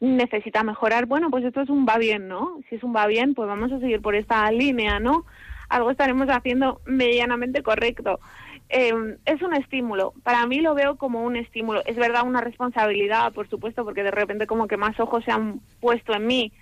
[0.00, 2.58] necesita mejorar, bueno, pues esto es un va bien, ¿no?
[2.68, 5.24] Si es un va bien, pues vamos a seguir por esta línea, ¿no?
[5.68, 8.20] Algo estaremos haciendo medianamente correcto.
[8.68, 10.12] Eh, es un estímulo.
[10.22, 11.82] Para mí lo veo como un estímulo.
[11.86, 15.60] Es verdad una responsabilidad, por supuesto, porque de repente como que más ojos se han
[15.80, 16.52] puesto en mí.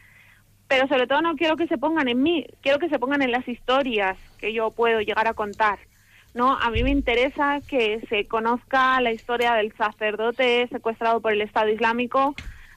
[0.69, 3.33] Pero sobre todo no quiero que se pongan en mí, quiero que se pongan en
[3.33, 5.79] las historias que yo puedo llegar a contar.
[6.33, 11.43] No, a mí me interesa que se conozca la historia del sacerdote secuestrado por el
[11.43, 12.35] Estado Islámico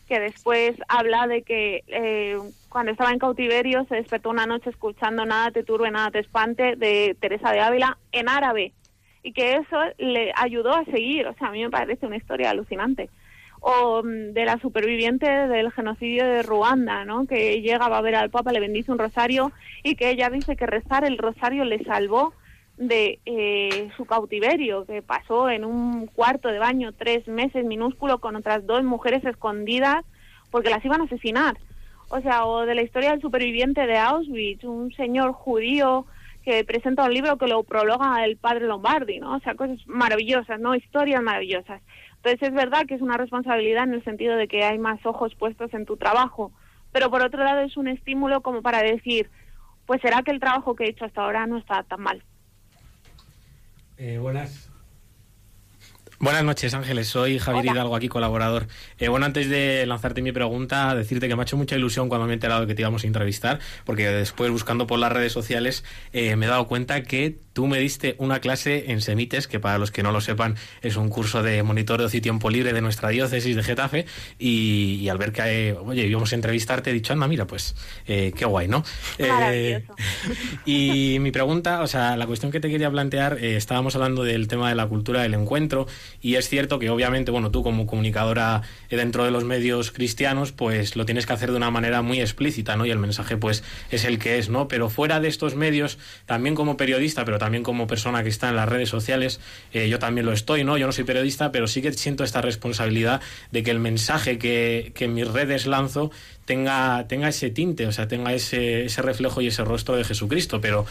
[0.07, 2.37] que después habla de que eh,
[2.69, 6.75] cuando estaba en cautiverio se despertó una noche escuchando Nada te turbe, nada te espante
[6.75, 8.73] de Teresa de Ávila en árabe
[9.23, 11.27] y que eso le ayudó a seguir.
[11.27, 13.09] O sea, a mí me parece una historia alucinante.
[13.59, 17.25] O mm, de la superviviente del genocidio de Ruanda, ¿no?
[17.25, 19.51] Que llega a ver al Papa, le bendice un rosario
[19.83, 22.33] y que ella dice que rezar el rosario le salvó
[22.77, 28.35] de eh, su cautiverio, que pasó en un cuarto de baño tres meses minúsculo con
[28.35, 30.05] otras dos mujeres escondidas
[30.51, 31.57] porque las iban a asesinar.
[32.09, 36.05] O sea, o de la historia del superviviente de Auschwitz, un señor judío
[36.43, 39.35] que presenta un libro que lo prologa el padre Lombardi, ¿no?
[39.35, 40.75] O sea, cosas maravillosas, ¿no?
[40.75, 41.81] Historias maravillosas.
[42.17, 45.35] Entonces es verdad que es una responsabilidad en el sentido de que hay más ojos
[45.35, 46.51] puestos en tu trabajo,
[46.93, 49.29] pero por otro lado es un estímulo como para decir,
[49.85, 52.23] pues será que el trabajo que he hecho hasta ahora no está tan mal.
[53.97, 54.66] Eh, buenas.
[56.19, 57.09] Buenas noches, Ángeles.
[57.09, 57.73] Soy Javier Hola.
[57.73, 58.67] Hidalgo, aquí colaborador.
[58.97, 62.25] Eh, bueno, antes de lanzarte mi pregunta, decirte que me ha hecho mucha ilusión cuando
[62.25, 65.31] me he enterado de que te íbamos a entrevistar, porque después, buscando por las redes
[65.31, 69.59] sociales, eh, me he dado cuenta que tú me diste una clase en Semites, que
[69.59, 72.51] para los que no lo sepan, es un curso de monitor de ocio y tiempo
[72.51, 74.05] libre de nuestra diócesis de Getafe,
[74.37, 77.75] y, y al ver que, eh, oye, íbamos a entrevistarte, he dicho, anda, mira, pues,
[78.05, 78.83] eh, qué guay, ¿no?
[79.17, 79.83] Eh,
[80.67, 84.69] y mi pregunta, o sea, la cuestión que te quería plantear, estábamos hablando del tema
[84.69, 85.87] de la cultura del encuentro
[86.21, 90.95] y es cierto que obviamente, bueno, tú como comunicadora dentro de los medios cristianos, pues
[90.95, 92.85] lo tienes que hacer de una manera muy explícita, ¿no?
[92.85, 94.67] Y el mensaje pues es el que es, ¿no?
[94.67, 98.55] Pero fuera de estos medios, también como periodista, pero también como persona que está en
[98.55, 99.39] las redes sociales,
[99.73, 100.77] eh, yo también lo estoy, ¿no?
[100.77, 104.91] Yo no soy periodista, pero sí que siento esta responsabilidad de que el mensaje que,
[104.95, 106.11] que en mis redes lanzo
[106.45, 110.61] tenga, tenga ese tinte, o sea, tenga ese, ese reflejo y ese rostro de Jesucristo.
[110.61, 110.85] Pero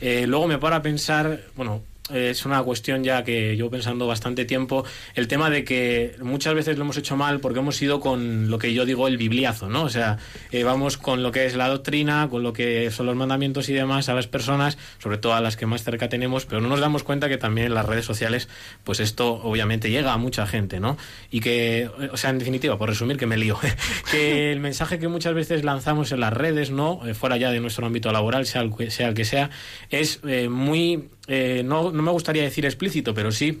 [0.00, 4.44] eh, luego me paro a pensar, bueno, es una cuestión ya que llevo pensando bastante
[4.44, 4.84] tiempo,
[5.14, 8.58] el tema de que muchas veces lo hemos hecho mal porque hemos ido con lo
[8.58, 9.84] que yo digo el bibliazo, ¿no?
[9.84, 10.18] O sea,
[10.50, 13.72] eh, vamos con lo que es la doctrina, con lo que son los mandamientos y
[13.72, 16.80] demás a las personas, sobre todo a las que más cerca tenemos, pero no nos
[16.80, 18.48] damos cuenta que también en las redes sociales,
[18.84, 20.96] pues esto obviamente llega a mucha gente, ¿no?
[21.30, 23.58] Y que, o sea, en definitiva, por resumir, que me lío,
[24.10, 27.06] que el mensaje que muchas veces lanzamos en las redes, ¿no?
[27.06, 29.50] Eh, fuera ya de nuestro ámbito laboral, sea el que sea, el que sea
[29.90, 33.60] es eh, muy, eh, no, no me gustaría decir explícito, pero sí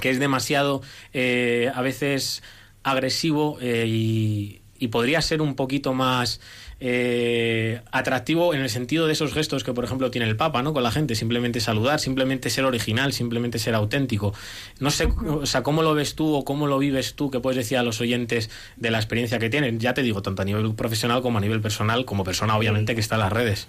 [0.00, 2.42] que es demasiado eh, a veces
[2.82, 6.40] agresivo eh, y, y podría ser un poquito más
[6.80, 10.74] eh, atractivo en el sentido de esos gestos que, por ejemplo, tiene el Papa, ¿no?
[10.74, 14.34] Con la gente, simplemente saludar, simplemente ser original, simplemente ser auténtico.
[14.80, 17.56] No sé, o sea, cómo lo ves tú o cómo lo vives tú, que puedes
[17.56, 19.78] decir a los oyentes de la experiencia que tienen.
[19.78, 23.00] Ya te digo, tanto a nivel profesional como a nivel personal, como persona, obviamente, que
[23.00, 23.68] está en las redes.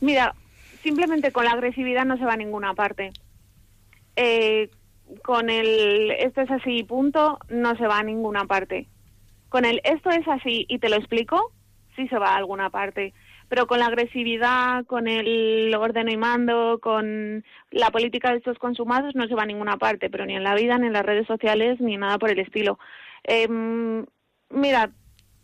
[0.00, 0.34] Mira,
[0.88, 3.12] simplemente con la agresividad no se va a ninguna parte.
[4.16, 4.70] Eh,
[5.22, 8.86] con el esto es así y punto, no se va a ninguna parte.
[9.50, 11.52] Con el esto es así y te lo explico,
[11.94, 13.12] sí se va a alguna parte.
[13.50, 19.14] Pero con la agresividad, con el ordeno y mando, con la política de estos consumados
[19.14, 21.26] no se va a ninguna parte, pero ni en la vida, ni en las redes
[21.26, 22.78] sociales, ni nada por el estilo.
[23.24, 24.06] Em,
[24.50, 24.90] mira,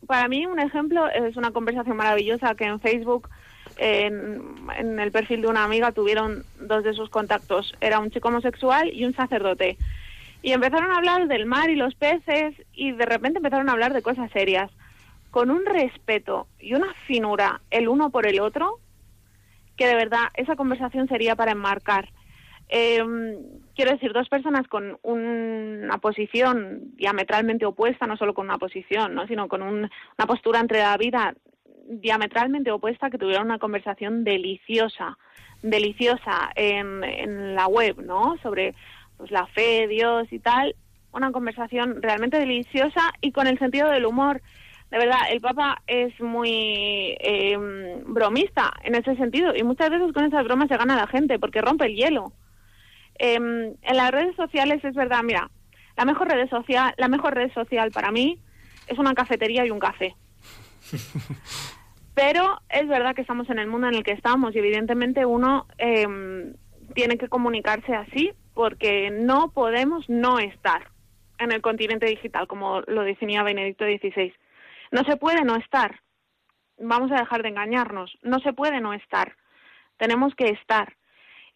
[0.06, 3.28] para mí un ejemplo es una conversación maravillosa que en Facebook
[3.76, 7.74] en, el perfil de una amiga tuvieron dos de sus contactos.
[7.80, 9.78] Era un chico homosexual y un sacerdote.
[10.42, 13.92] Y empezaron a hablar del mar y los peces y de repente empezaron a hablar
[13.92, 14.70] de cosas serias.
[15.30, 18.78] Con un respeto y una finura el uno por el otro,
[19.76, 22.08] que de verdad esa conversación sería para enmarcar.
[22.68, 23.02] Eh,
[23.74, 29.14] quiero decir, dos personas con un- una posición diametralmente opuesta, no solo con una posición,
[29.14, 29.26] ¿no?
[29.26, 31.34] sino con un- una postura entre la vida
[31.86, 35.18] diametralmente opuesta, que tuvieron una conversación deliciosa,
[35.62, 38.36] deliciosa en, en la web, ¿no?
[38.42, 38.74] Sobre
[39.16, 40.74] pues, la fe, Dios y tal.
[41.12, 44.42] Una conversación realmente deliciosa y con el sentido del humor.
[44.90, 47.56] De verdad, el Papa es muy eh,
[48.06, 51.60] bromista en ese sentido y muchas veces con esas bromas se gana la gente porque
[51.60, 52.32] rompe el hielo.
[53.16, 55.50] Em, en las redes sociales es verdad, mira,
[55.96, 58.38] la mejor red social, la mejor red social para mí
[58.86, 60.14] es una cafetería y un café.
[62.14, 65.66] Pero es verdad que estamos en el mundo en el que estamos y evidentemente uno
[65.78, 66.54] em,
[66.94, 70.88] tiene que comunicarse así porque no podemos no estar
[71.38, 74.32] en el continente digital, como lo definía Benedicto XVI.
[74.92, 76.00] No se puede no estar.
[76.78, 78.16] Vamos a dejar de engañarnos.
[78.22, 79.36] No se puede no estar.
[79.96, 80.96] Tenemos que estar.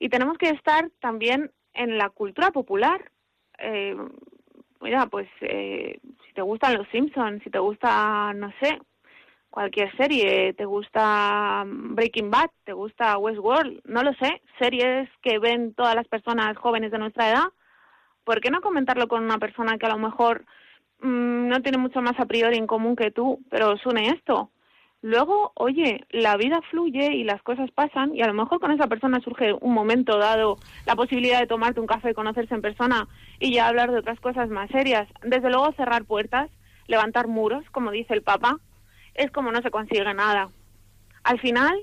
[0.00, 3.12] Y tenemos que estar también en la cultura popular.
[3.58, 3.96] Eh,
[4.80, 8.80] mira, pues eh, si te gustan los Simpsons, si te gusta, no sé,
[9.50, 15.74] cualquier serie, te gusta Breaking Bad, te gusta Westworld, no lo sé, series que ven
[15.74, 17.48] todas las personas jóvenes de nuestra edad,
[18.24, 20.44] ¿por qué no comentarlo con una persona que a lo mejor
[21.00, 24.50] mm, no tiene mucho más a priori en común que tú, pero os une esto.
[25.00, 28.88] Luego, oye, la vida fluye y las cosas pasan y a lo mejor con esa
[28.88, 30.56] persona surge un momento dado
[30.86, 33.06] la posibilidad de tomarte un café, conocerse en persona
[33.38, 35.08] y ya hablar de otras cosas más serias.
[35.22, 36.50] Desde luego cerrar puertas,
[36.88, 38.58] levantar muros, como dice el Papa,
[39.18, 40.48] es como no se consigue nada.
[41.24, 41.76] Al final,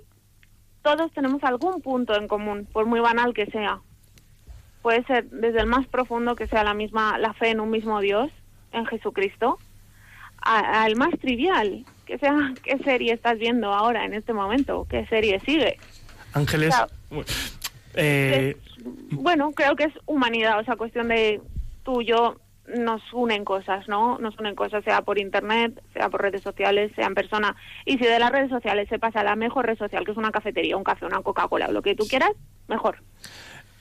[0.82, 3.82] todos tenemos algún punto en común, por muy banal que sea.
[4.82, 8.00] Puede ser desde el más profundo que sea la misma la fe en un mismo
[8.00, 8.32] Dios,
[8.72, 9.60] en Jesucristo,
[10.38, 15.40] al más trivial, que sea qué serie estás viendo ahora en este momento, qué serie
[15.42, 15.78] sigue.
[16.34, 16.76] Ángeles,
[17.96, 18.58] eh,
[19.12, 21.42] Bueno, creo que es humanidad, o sea, cuestión de
[21.84, 22.36] tú yo
[22.68, 24.18] nos unen cosas, ¿no?
[24.18, 27.56] Nos unen cosas, sea por internet, sea por redes sociales, sea en persona.
[27.86, 30.18] Y si de las redes sociales se pasa a la mejor red social, que es
[30.18, 32.32] una cafetería, un café, una Coca-Cola, lo que tú quieras,
[32.68, 32.98] mejor.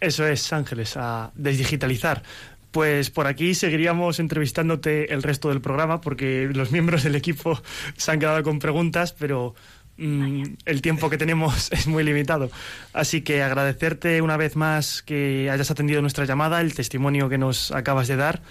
[0.00, 2.22] Eso es, Ángeles, a desdigitalizar.
[2.70, 7.58] Pues por aquí seguiríamos entrevistándote el resto del programa porque los miembros del equipo
[7.96, 9.54] se han quedado con preguntas, pero
[9.96, 12.50] mm, el tiempo que tenemos es muy limitado.
[12.92, 17.70] Así que agradecerte una vez más que hayas atendido nuestra llamada, el testimonio que nos
[17.70, 18.42] acabas de dar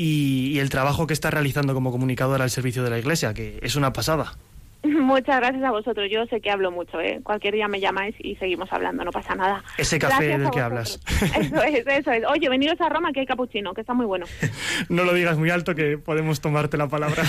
[0.00, 3.58] y, y el trabajo que estás realizando como comunicadora al servicio de la Iglesia, que
[3.62, 4.32] es una pasada.
[4.82, 6.08] Muchas gracias a vosotros.
[6.10, 7.20] Yo sé que hablo mucho, ¿eh?
[7.22, 9.62] Cualquier día me llamáis y seguimos hablando, no pasa nada.
[9.76, 11.00] Ese café Gracias del que hablas.
[11.38, 12.24] Eso es, eso es.
[12.26, 14.24] Oye, veniros a Roma que hay capuchino, que está muy bueno.
[14.88, 17.22] No lo digas muy alto que podemos tomarte la palabra.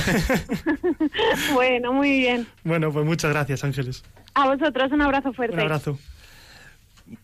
[1.54, 2.48] bueno, muy bien.
[2.64, 4.04] bueno, pues muchas gracias, Ángeles.
[4.34, 5.56] A vosotros un abrazo fuerte.
[5.56, 6.00] Un abrazo.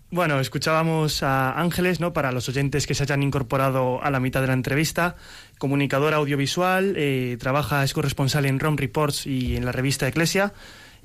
[0.10, 2.14] Bueno, escuchábamos a Ángeles, ¿no?
[2.14, 5.18] Para los oyentes que se hayan incorporado a la mitad de la entrevista,
[5.58, 10.54] comunicadora audiovisual, eh, trabaja, es corresponsal en ROM Reports y en la revista Eclesia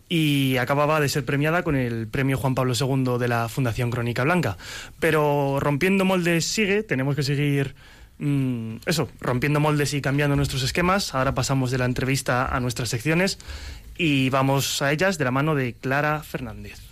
[0.09, 4.23] y acababa de ser premiada con el premio Juan Pablo II de la Fundación Crónica
[4.23, 4.57] Blanca.
[5.01, 7.75] Pero rompiendo moldes sigue, tenemos que seguir
[8.19, 11.12] mm, eso, rompiendo moldes y cambiando nuestros esquemas.
[11.12, 13.38] Ahora pasamos de la entrevista a nuestras secciones
[13.99, 16.91] y vamos a ellas de la mano de Clara Fernández.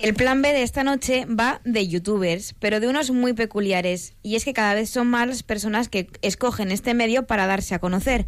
[0.00, 4.14] El plan B de esta noche va de youtubers, pero de unos muy peculiares.
[4.22, 7.74] Y es que cada vez son más las personas que escogen este medio para darse
[7.74, 8.24] a conocer.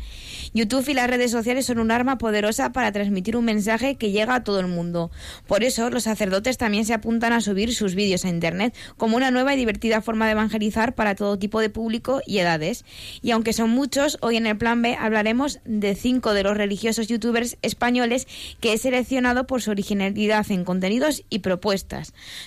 [0.53, 4.35] YouTube y las redes sociales son un arma poderosa para transmitir un mensaje que llega
[4.35, 5.13] a todo el mundo.
[5.47, 9.31] Por eso los sacerdotes también se apuntan a subir sus vídeos a Internet como una
[9.31, 12.85] nueva y divertida forma de evangelizar para todo tipo de público y edades.
[13.23, 17.07] Y aunque son muchos, hoy en el plan B hablaremos de cinco de los religiosos
[17.07, 18.27] youtubers españoles
[18.59, 21.60] que he seleccionado por su originalidad en contenidos y propuestas.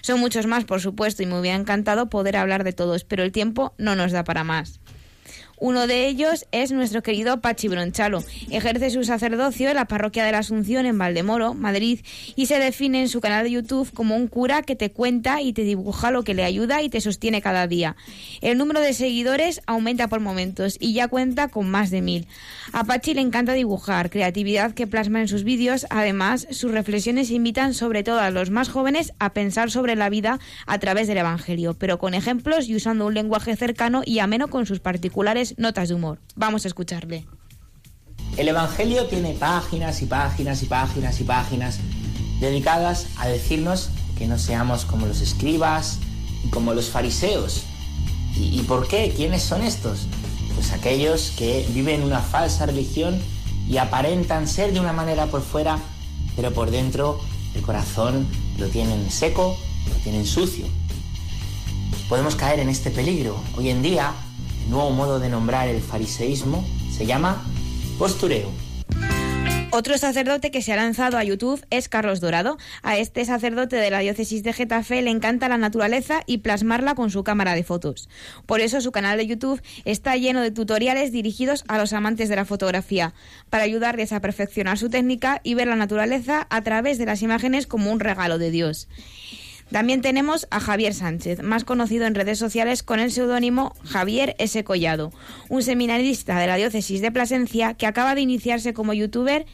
[0.01, 3.31] Son muchos más, por supuesto, y me hubiera encantado poder hablar de todos, pero el
[3.31, 4.79] tiempo no nos da para más.
[5.57, 8.23] Uno de ellos es nuestro querido Pachi Bronchalo.
[8.49, 11.99] Ejerce su sacerdocio en la parroquia de la Asunción en Valdemoro, Madrid,
[12.35, 15.53] y se define en su canal de YouTube como un cura que te cuenta y
[15.53, 17.95] te dibuja lo que le ayuda y te sostiene cada día.
[18.41, 22.27] El número de seguidores aumenta por momentos y ya cuenta con más de mil.
[22.71, 25.85] A Pachi le encanta dibujar, creatividad que plasma en sus vídeos.
[25.89, 30.39] Además, sus reflexiones invitan sobre todo a los más jóvenes a pensar sobre la vida
[30.65, 34.65] a través del Evangelio, pero con ejemplos y usando un lenguaje cercano y ameno con
[34.65, 36.19] sus particulares notas de humor.
[36.35, 37.25] Vamos a escucharle.
[38.37, 41.79] El Evangelio tiene páginas y páginas y páginas y páginas
[42.39, 45.99] dedicadas a decirnos que no seamos como los escribas
[46.43, 47.63] y como los fariseos.
[48.35, 49.13] ¿Y, y por qué?
[49.15, 50.07] ¿Quiénes son estos?
[50.55, 53.19] Pues aquellos que viven una falsa religión
[53.67, 55.77] y aparentan ser de una manera por fuera,
[56.35, 57.19] pero por dentro
[57.55, 58.27] el corazón
[58.57, 59.57] lo tienen seco,
[59.89, 60.65] lo tienen sucio.
[62.09, 63.37] Podemos caer en este peligro.
[63.57, 64.13] Hoy en día,
[64.69, 67.43] nuevo modo de nombrar el fariseísmo se llama
[67.97, 68.49] postureo.
[69.75, 72.59] Otro sacerdote que se ha lanzado a YouTube es Carlos Dorado.
[72.83, 77.09] A este sacerdote de la diócesis de Getafe le encanta la naturaleza y plasmarla con
[77.09, 78.07] su cámara de fotos.
[78.45, 82.35] Por eso su canal de YouTube está lleno de tutoriales dirigidos a los amantes de
[82.35, 83.15] la fotografía,
[83.49, 87.65] para ayudarles a perfeccionar su técnica y ver la naturaleza a través de las imágenes
[87.65, 88.87] como un regalo de Dios.
[89.73, 94.63] También tenemos a Javier Sánchez, más conocido en redes sociales con el seudónimo Javier S.
[94.63, 95.11] Collado,
[95.49, 99.47] un seminarista de la diócesis de Plasencia que acaba de iniciarse como youtuber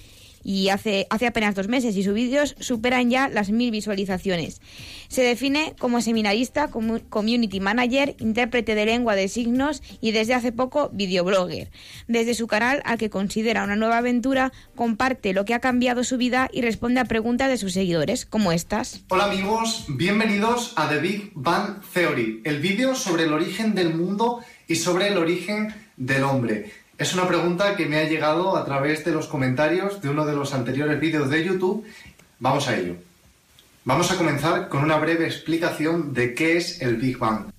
[0.43, 4.61] y hace, hace apenas dos meses y sus vídeos superan ya las mil visualizaciones.
[5.07, 10.51] Se define como seminarista, como community manager, intérprete de lengua de signos y desde hace
[10.51, 11.71] poco videoblogger.
[12.07, 16.17] Desde su canal, al que considera una nueva aventura, comparte lo que ha cambiado su
[16.17, 19.01] vida y responde a preguntas de sus seguidores, como estas.
[19.09, 24.41] Hola amigos, bienvenidos a The Big Bang Theory, el vídeo sobre el origen del mundo
[24.67, 26.71] y sobre el origen del hombre.
[26.99, 30.35] Es una pregunta que me ha llegado a través de los comentarios de uno de
[30.35, 31.85] los anteriores vídeos de YouTube.
[32.39, 32.95] Vamos a ello.
[33.85, 37.53] Vamos a comenzar con una breve explicación de qué es el Big Bang.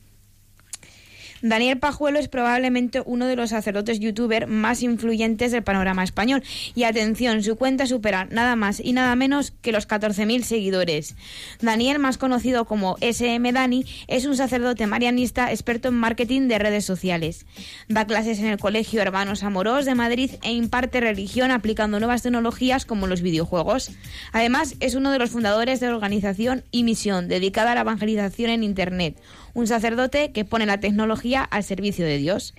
[1.43, 6.43] Daniel Pajuelo es probablemente uno de los sacerdotes youtuber más influyentes del panorama español.
[6.75, 11.17] Y atención, su cuenta supera nada más y nada menos que los 14.000 seguidores.
[11.61, 16.85] Daniel, más conocido como SM Dani, es un sacerdote marianista experto en marketing de redes
[16.85, 17.47] sociales.
[17.89, 22.85] Da clases en el Colegio Hermanos Amorós de Madrid e imparte religión aplicando nuevas tecnologías
[22.85, 23.93] como los videojuegos.
[24.33, 28.51] Además, es uno de los fundadores de la organización y misión dedicada a la evangelización
[28.51, 29.17] en Internet
[29.55, 32.55] un sacerdote que pone la tecnología al servicio de Dios.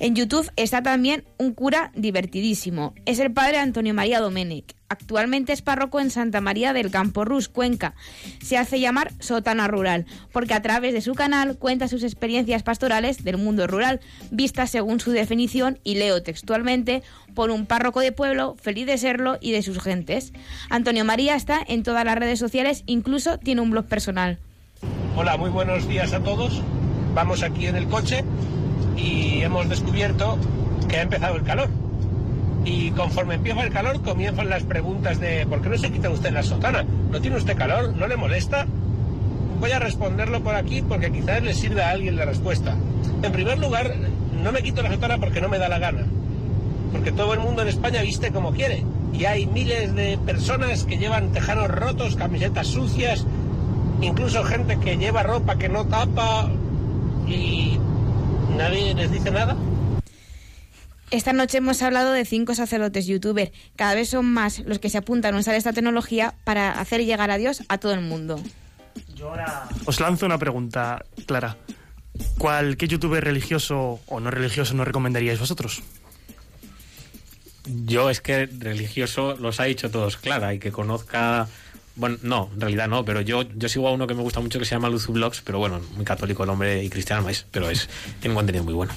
[0.00, 2.94] En YouTube está también un cura divertidísimo.
[3.06, 4.74] Es el padre Antonio María Domenech.
[4.88, 7.94] Actualmente es párroco en Santa María del Campo Rus, Cuenca.
[8.42, 13.24] Se hace llamar Sotana Rural, porque a través de su canal cuenta sus experiencias pastorales
[13.24, 14.00] del mundo rural,
[14.30, 17.02] vistas según su definición, y leo textualmente,
[17.34, 20.32] por un párroco de pueblo, feliz de serlo y de sus gentes.
[20.70, 24.38] Antonio María está en todas las redes sociales, incluso tiene un blog personal.
[25.16, 26.60] Hola, muy buenos días a todos.
[27.14, 28.24] Vamos aquí en el coche
[28.96, 30.36] y hemos descubierto
[30.88, 31.68] que ha empezado el calor.
[32.64, 36.32] Y conforme empieza el calor comienzan las preguntas de ¿por qué no se quita usted
[36.32, 36.84] la sotana?
[37.12, 37.94] ¿No tiene usted calor?
[37.96, 38.66] ¿No le molesta?
[39.60, 42.74] Voy a responderlo por aquí porque quizás le sirva a alguien la respuesta.
[43.22, 43.94] En primer lugar,
[44.42, 46.06] no me quito la sotana porque no me da la gana.
[46.90, 48.82] Porque todo el mundo en España viste como quiere.
[49.12, 53.24] Y hay miles de personas que llevan tejanos rotos, camisetas sucias,
[54.04, 56.48] incluso gente que lleva ropa que no tapa
[57.26, 57.78] y
[58.56, 59.56] nadie les dice nada.
[61.10, 63.52] Esta noche hemos hablado de cinco sacerdotes youtuber.
[63.76, 67.30] Cada vez son más los que se apuntan a usar esta tecnología para hacer llegar
[67.30, 68.40] a Dios a todo el mundo.
[69.86, 71.56] Os lanzo una pregunta, Clara.
[72.38, 75.82] ¿Cuál, qué youtuber religioso o no religioso nos recomendaríais vosotros?
[77.66, 81.48] Yo es que religioso los ha dicho todos Clara y que conozca
[81.96, 84.58] bueno, no, en realidad no, pero yo, yo sigo a uno que me gusta mucho
[84.58, 87.46] que se llama Luzu Blogs, pero bueno, muy católico el hombre y cristiano no es,
[87.50, 87.88] pero es,
[88.20, 88.92] tiene un contenido muy bueno.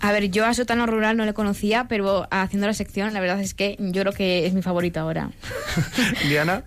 [0.00, 3.40] A ver, yo a Sotano Rural no le conocía, pero haciendo la sección, la verdad
[3.40, 5.30] es que yo creo que es mi favorito ahora.
[6.28, 6.64] Diana.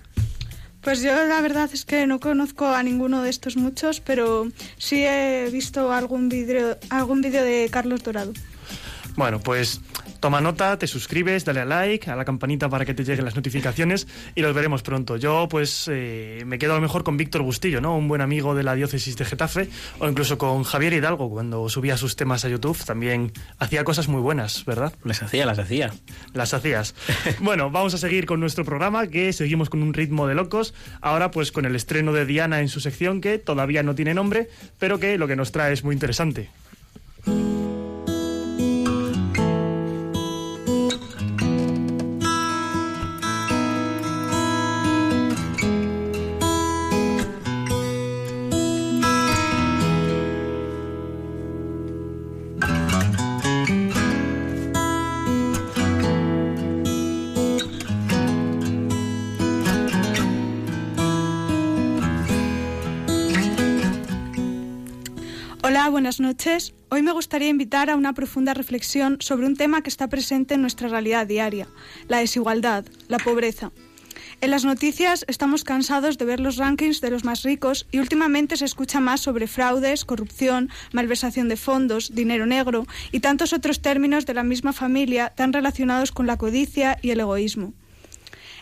[0.82, 4.48] Pues yo la verdad es que no conozco a ninguno de estos muchos, pero
[4.78, 8.34] sí he visto algún vídeo algún vídeo de Carlos Dorado.
[9.16, 9.82] Bueno, pues
[10.20, 13.36] toma nota, te suscribes, dale a like, a la campanita para que te lleguen las
[13.36, 15.18] notificaciones y los veremos pronto.
[15.18, 17.98] Yo, pues, eh, me quedo a lo mejor con Víctor Bustillo, ¿no?
[17.98, 19.68] Un buen amigo de la diócesis de Getafe,
[20.00, 24.22] o incluso con Javier Hidalgo, cuando subía sus temas a YouTube, también hacía cosas muy
[24.22, 24.94] buenas, ¿verdad?
[25.04, 25.92] Las hacía, las hacía.
[26.34, 26.96] Las hacías.
[27.40, 30.74] bueno, vamos a seguir con nuestro programa, que seguimos con un ritmo de locos.
[31.02, 34.50] Ahora, pues, con el estreno de Diana en su sección, que todavía no tiene nombre,
[34.80, 36.50] pero que lo que nos trae es muy interesante.
[65.90, 66.74] Buenas noches.
[66.90, 70.62] Hoy me gustaría invitar a una profunda reflexión sobre un tema que está presente en
[70.62, 71.68] nuestra realidad diaria,
[72.08, 73.72] la desigualdad, la pobreza.
[74.42, 78.58] En las noticias estamos cansados de ver los rankings de los más ricos y últimamente
[78.58, 84.26] se escucha más sobre fraudes, corrupción, malversación de fondos, dinero negro y tantos otros términos
[84.26, 87.74] de la misma familia tan relacionados con la codicia y el egoísmo.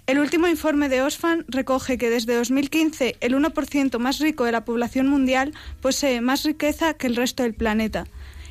[0.09, 4.65] El último informe de Oxfam recoge que desde 2015 el 1% más rico de la
[4.65, 8.05] población mundial posee más riqueza que el resto del planeta.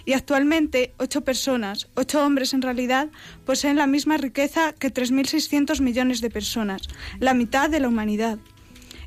[0.04, 3.08] Y actualmente, ocho personas, ocho hombres en realidad,
[3.44, 6.82] poseen la misma riqueza que 3.600 millones de personas,
[7.18, 8.38] la mitad de la humanidad.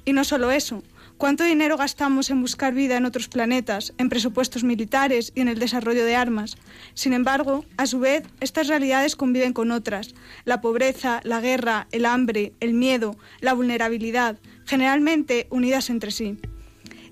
[0.03, 0.83] Y no solo eso,
[1.21, 5.59] ¿Cuánto dinero gastamos en buscar vida en otros planetas, en presupuestos militares y en el
[5.59, 6.57] desarrollo de armas?
[6.95, 10.15] Sin embargo, a su vez, estas realidades conviven con otras.
[10.45, 16.39] La pobreza, la guerra, el hambre, el miedo, la vulnerabilidad, generalmente unidas entre sí.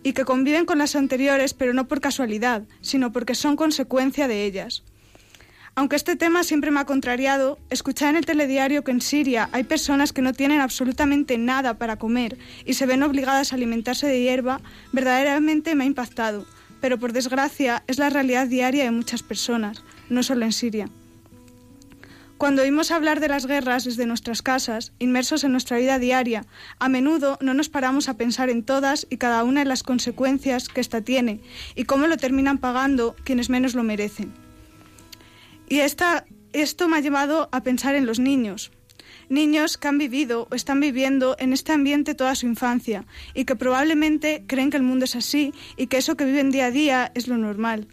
[0.02, 4.44] Y que conviven con las anteriores, pero no por casualidad, sino porque son consecuencia de
[4.44, 4.82] ellas.
[5.80, 9.64] Aunque este tema siempre me ha contrariado, escuchar en el telediario que en Siria hay
[9.64, 14.22] personas que no tienen absolutamente nada para comer y se ven obligadas a alimentarse de
[14.22, 14.60] hierba,
[14.92, 16.46] verdaderamente me ha impactado.
[16.82, 20.90] Pero por desgracia es la realidad diaria de muchas personas, no solo en Siria.
[22.38, 26.46] Cuando oímos hablar de las guerras desde nuestras casas, inmersos en nuestra vida diaria,
[26.80, 30.68] a menudo no nos paramos a pensar en todas y cada una de las consecuencias
[30.68, 31.40] que ésta tiene
[31.74, 34.49] y cómo lo terminan pagando quienes menos lo merecen.
[35.70, 38.72] Y esta, esto me ha llevado a pensar en los niños.
[39.30, 43.06] Niños que han vivido o están viviendo en este ambiente toda su infancia
[43.36, 46.66] y que probablemente creen que el mundo es así y que eso que viven día
[46.66, 47.88] a día es lo normal.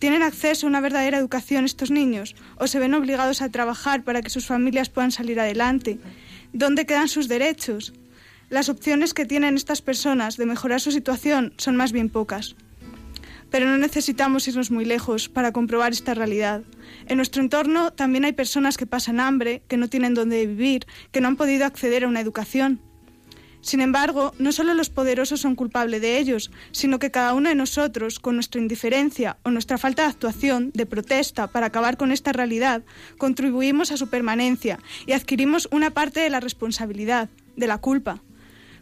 [0.00, 4.20] ¿Tienen acceso a una verdadera educación estos niños o se ven obligados a trabajar para
[4.20, 6.00] que sus familias puedan salir adelante?
[6.52, 7.92] ¿Dónde quedan sus derechos?
[8.50, 12.56] Las opciones que tienen estas personas de mejorar su situación son más bien pocas.
[13.52, 16.62] Pero no necesitamos irnos muy lejos para comprobar esta realidad.
[17.06, 21.20] En nuestro entorno también hay personas que pasan hambre, que no tienen dónde vivir, que
[21.20, 22.80] no han podido acceder a una educación.
[23.60, 27.54] Sin embargo, no solo los poderosos son culpables de ellos, sino que cada uno de
[27.54, 32.32] nosotros, con nuestra indiferencia o nuestra falta de actuación, de protesta para acabar con esta
[32.32, 32.82] realidad,
[33.18, 38.20] contribuimos a su permanencia y adquirimos una parte de la responsabilidad, de la culpa.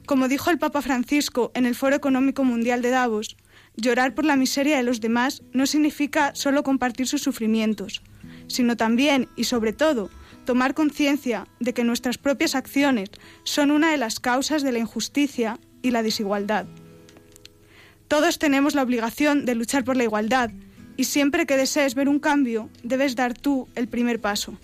[0.06, 3.36] Como dijo el Papa Francisco en el Foro Económico Mundial de Davos,
[3.76, 8.02] llorar por la miseria de los demás no significa solo compartir sus sufrimientos,
[8.46, 10.10] sino también y sobre todo
[10.44, 13.10] tomar conciencia de que nuestras propias acciones
[13.44, 16.66] son una de las causas de la injusticia y la desigualdad.
[18.08, 20.50] Todos tenemos la obligación de luchar por la igualdad
[20.96, 24.58] y siempre que desees ver un cambio, debes dar tú el primer paso.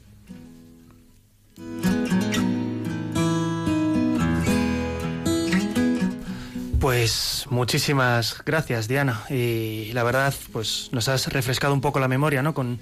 [6.80, 9.22] Pues muchísimas gracias, Diana.
[9.30, 12.54] Y la verdad, pues nos has refrescado un poco la memoria, ¿no?
[12.54, 12.78] Con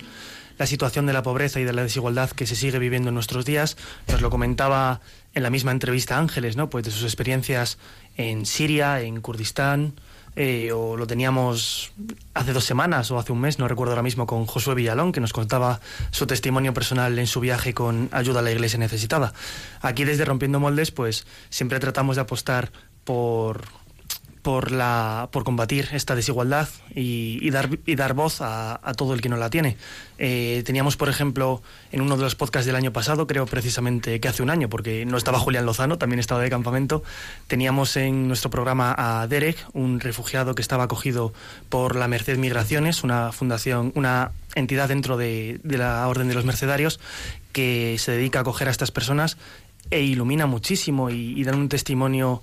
[0.58, 3.44] la situación de la pobreza y de la desigualdad que se sigue viviendo en nuestros
[3.44, 3.76] días.
[4.08, 5.00] Nos lo comentaba
[5.34, 6.70] en la misma entrevista Ángeles, ¿no?
[6.70, 7.78] Pues de sus experiencias
[8.16, 9.94] en Siria, en Kurdistán,
[10.36, 11.92] eh, o lo teníamos
[12.34, 15.20] hace dos semanas o hace un mes, no recuerdo ahora mismo, con Josué Villalón, que
[15.20, 15.80] nos contaba
[16.10, 19.32] su testimonio personal en su viaje con ayuda a la iglesia necesitada.
[19.80, 22.72] Aquí desde Rompiendo Moldes, pues siempre tratamos de apostar
[23.04, 23.62] por
[24.44, 29.30] por la por combatir esta desigualdad y, dar y dar voz a, todo el que
[29.30, 29.78] no la tiene.
[30.18, 34.28] Eh, teníamos por ejemplo en uno de los podcasts del año pasado creo precisamente que
[34.28, 37.02] hace un año porque no estaba Julián Lozano también estaba de campamento
[37.48, 41.32] teníamos en nuestro programa a Derek un refugiado que estaba acogido
[41.70, 47.00] por la Merced Migraciones una fundación una entidad dentro de, la orden de los mercedarios
[47.52, 49.38] que se dedica a acoger a estas personas
[49.90, 52.42] e ilumina muchísimo y dan un testimonio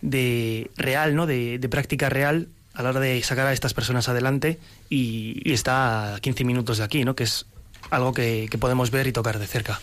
[0.00, 1.26] de real, ¿no?
[1.26, 6.20] De, práctica real a la hora de sacar a estas personas adelante y, está a
[6.20, 7.14] 15 minutos de aquí, ¿no?
[7.14, 7.46] Que es
[7.90, 9.80] algo que, podemos ver y tocar de cerca.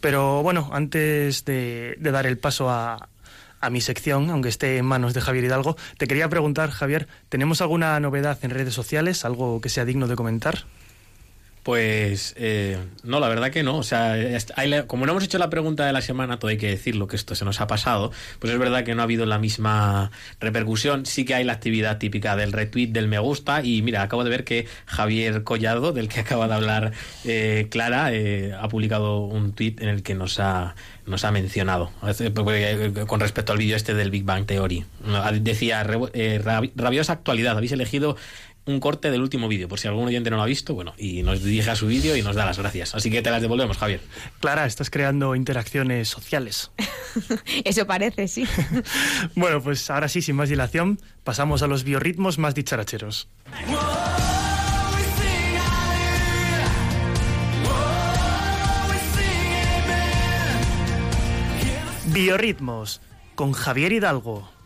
[0.00, 3.08] Pero bueno, antes de, dar el paso a
[3.70, 7.98] mi sección, aunque esté en manos de Javier Hidalgo, te quería preguntar, Javier, ¿tenemos alguna
[8.00, 10.64] novedad en redes sociales, algo que sea digno de comentar?
[11.68, 13.76] Pues eh, no, la verdad que no.
[13.76, 14.16] O sea,
[14.86, 17.34] como no hemos hecho la pregunta de la semana, todo hay que decirlo que esto
[17.34, 20.10] se nos ha pasado, pues es verdad que no ha habido la misma
[20.40, 21.04] repercusión.
[21.04, 24.30] Sí que hay la actividad típica del retweet, del me gusta, y mira, acabo de
[24.30, 26.92] ver que Javier Collado, del que acaba de hablar
[27.26, 31.90] eh, Clara, eh, ha publicado un tweet en el que nos ha nos ha mencionado
[33.06, 34.84] con respecto al vídeo este del Big Bang Theory.
[35.40, 38.16] Decía, rabiosa actualidad, habéis elegido
[38.68, 41.22] un corte del último vídeo, por si algún oyente no lo ha visto, bueno, y
[41.22, 42.94] nos dirige a su vídeo y nos da las gracias.
[42.94, 44.00] Así que te las devolvemos, Javier.
[44.40, 46.70] Clara, estás creando interacciones sociales.
[47.64, 48.46] Eso parece, sí.
[49.34, 53.28] bueno, pues ahora sí, sin más dilación, pasamos a los biorritmos más dicharacheros.
[62.12, 63.00] Biorritmos
[63.34, 64.58] con Javier Hidalgo.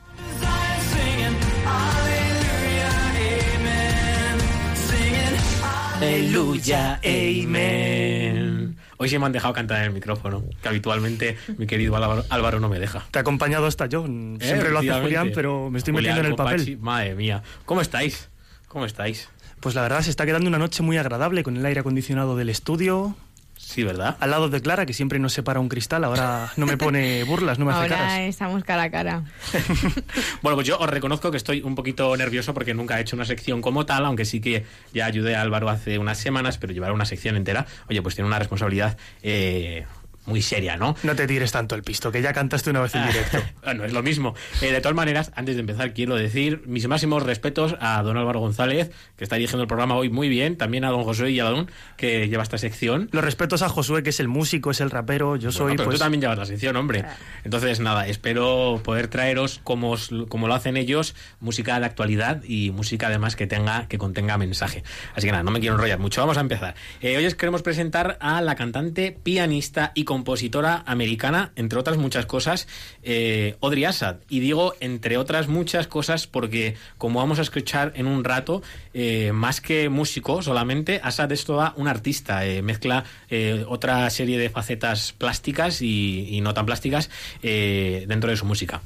[6.03, 8.77] Aleluya, amen.
[8.97, 12.59] Hoy sí me han dejado cantar en el micrófono, que habitualmente mi querido Álvaro, Álvaro
[12.59, 13.07] no me deja.
[13.13, 14.05] Te ha acompañado hasta yo.
[14.05, 16.59] Siempre eh, lo hace Julián, pero me estoy Julián, metiendo en el papel.
[16.59, 17.45] Pachi, madre mía.
[17.67, 18.31] ¿Cómo estáis?
[18.67, 19.29] ¿Cómo estáis?
[19.61, 22.49] Pues la verdad se está quedando una noche muy agradable con el aire acondicionado del
[22.49, 23.15] estudio.
[23.65, 24.17] Sí, ¿verdad?
[24.21, 27.59] Al lado de Clara, que siempre nos separa un cristal, ahora no me pone burlas,
[27.59, 28.21] no me hace Ahora caras.
[28.21, 29.23] estamos cara a cara.
[30.43, 33.25] bueno, pues yo os reconozco que estoy un poquito nervioso porque nunca he hecho una
[33.25, 36.93] sección como tal, aunque sí que ya ayudé a Álvaro hace unas semanas, pero llevar
[36.93, 38.99] una sección entera, oye, pues tiene una responsabilidad...
[39.23, 39.87] Eh,
[40.27, 40.95] muy seria, ¿no?
[41.03, 43.39] No te tires tanto el pisto, que ya cantaste una vez en directo.
[43.65, 44.35] bueno, es lo mismo.
[44.61, 48.41] Eh, de todas maneras, antes de empezar, quiero decir mis máximos respetos a don Álvaro
[48.41, 51.45] González, que está dirigiendo el programa hoy muy bien, también a don Josué y a
[51.45, 53.09] don, que lleva esta sección.
[53.13, 55.63] Los respetos a Josué, que es el músico, es el rapero, yo soy...
[55.63, 57.05] Bueno, pero pues, tú también llevas la sección, hombre.
[57.45, 62.71] Entonces, nada, espero poder traeros, como, os- como lo hacen ellos, música de actualidad y
[62.71, 64.85] música además que tenga que contenga mensaje.
[65.15, 66.75] Así que nada, no me quiero enrollar mucho, vamos a empezar.
[67.01, 72.27] Eh, hoy os queremos presentar a la cantante, pianista y compositora americana, entre otras muchas
[72.27, 72.69] cosas,
[73.03, 74.17] eh, Audrey Assad.
[74.29, 78.61] Y digo entre otras muchas cosas porque, como vamos a escuchar en un rato,
[78.93, 84.37] eh, más que músico solamente, Assad es toda un artista, eh, mezcla eh, otra serie
[84.37, 87.09] de facetas plásticas y, y no tan plásticas
[87.43, 88.83] eh, dentro de su música.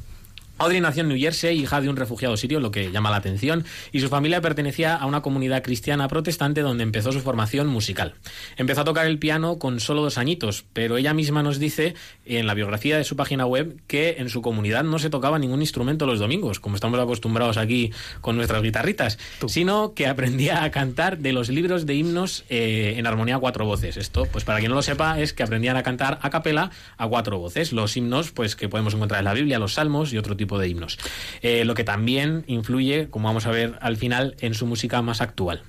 [0.58, 3.66] Audrey nació en New Jersey, hija de un refugiado sirio, lo que llama la atención,
[3.92, 8.14] y su familia pertenecía a una comunidad cristiana protestante donde empezó su formación musical.
[8.56, 11.94] Empezó a tocar el piano con solo dos añitos, pero ella misma nos dice
[12.24, 15.60] en la biografía de su página web que en su comunidad no se tocaba ningún
[15.60, 17.92] instrumento los domingos, como estamos acostumbrados aquí
[18.22, 23.06] con nuestras guitarritas, sino que aprendía a cantar de los libros de himnos eh, en
[23.06, 23.98] armonía a cuatro voces.
[23.98, 27.06] Esto, pues para quien no lo sepa, es que aprendían a cantar a capela a
[27.06, 27.74] cuatro voces.
[27.74, 30.68] Los himnos, pues que podemos encontrar en la Biblia, los salmos y otro tipo de
[30.68, 30.98] himnos.
[31.42, 35.20] Eh, lo que también influye, como vamos a ver al final, en su música más
[35.20, 35.62] actual.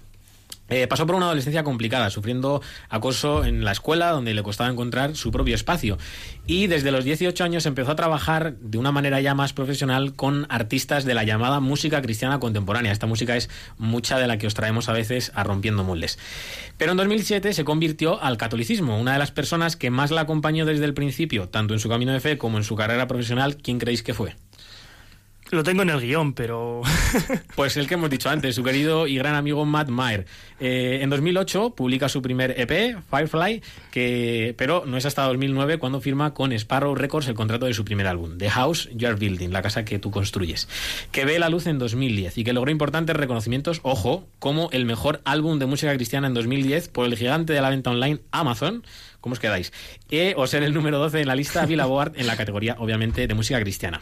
[0.69, 5.15] Eh, pasó por una adolescencia complicada, sufriendo acoso en la escuela, donde le costaba encontrar
[5.15, 5.97] su propio espacio.
[6.45, 10.45] Y desde los 18 años empezó a trabajar de una manera ya más profesional con
[10.49, 12.91] artistas de la llamada música cristiana contemporánea.
[12.91, 16.19] Esta música es mucha de la que os traemos a veces a Rompiendo Moldes.
[16.77, 18.99] Pero en 2007 se convirtió al catolicismo.
[18.99, 22.11] Una de las personas que más la acompañó desde el principio, tanto en su camino
[22.11, 24.35] de fe como en su carrera profesional, ¿quién creéis que fue?
[25.49, 26.81] Lo tengo en el guion, pero...
[27.55, 30.25] Pues el que hemos dicho antes, su querido y gran amigo Matt Meyer.
[30.59, 36.01] Eh, en 2008 publica su primer EP, Firefly, que, pero no es hasta 2009 cuando
[36.01, 39.49] firma con Sparrow Records el contrato de su primer álbum, The House You Are Building,
[39.49, 40.67] la casa que tú construyes,
[41.11, 45.21] que ve la luz en 2010 y que logró importantes reconocimientos, ojo, como el mejor
[45.23, 48.83] álbum de música cristiana en 2010 por el gigante de la venta online Amazon.
[49.21, 49.73] ¿Cómo os quedáis?
[50.11, 53.33] E, o ser el número 12 en la lista Billboard en la categoría, obviamente, de
[53.33, 54.01] música cristiana.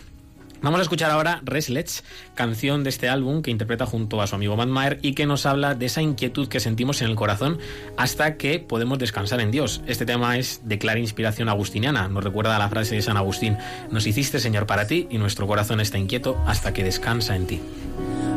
[0.66, 2.03] Vamos a escuchar ahora Restless,
[2.34, 5.45] canción de este álbum que interpreta junto a su amigo Matt Maher y que nos
[5.45, 7.59] habla de esa inquietud que sentimos en el corazón
[7.97, 9.84] hasta que podemos descansar en Dios.
[9.86, 13.59] Este tema es de clara inspiración agustiniana, nos recuerda a la frase de San Agustín,
[13.91, 17.61] nos hiciste Señor para ti y nuestro corazón está inquieto hasta que descansa en ti.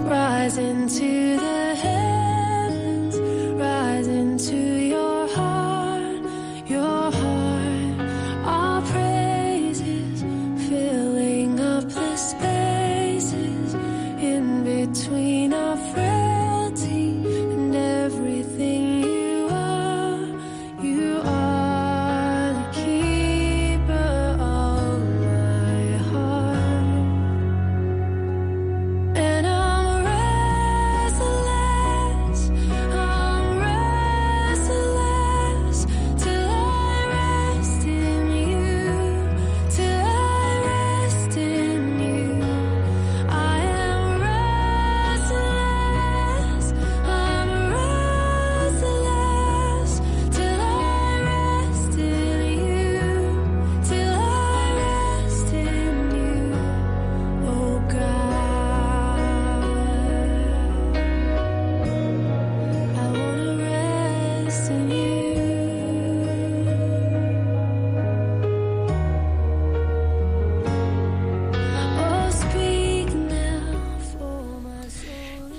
[0.07, 0.59] Rise
[4.11, 4.55] into
[4.87, 5.47] your heart,
[14.93, 16.18] between our frailty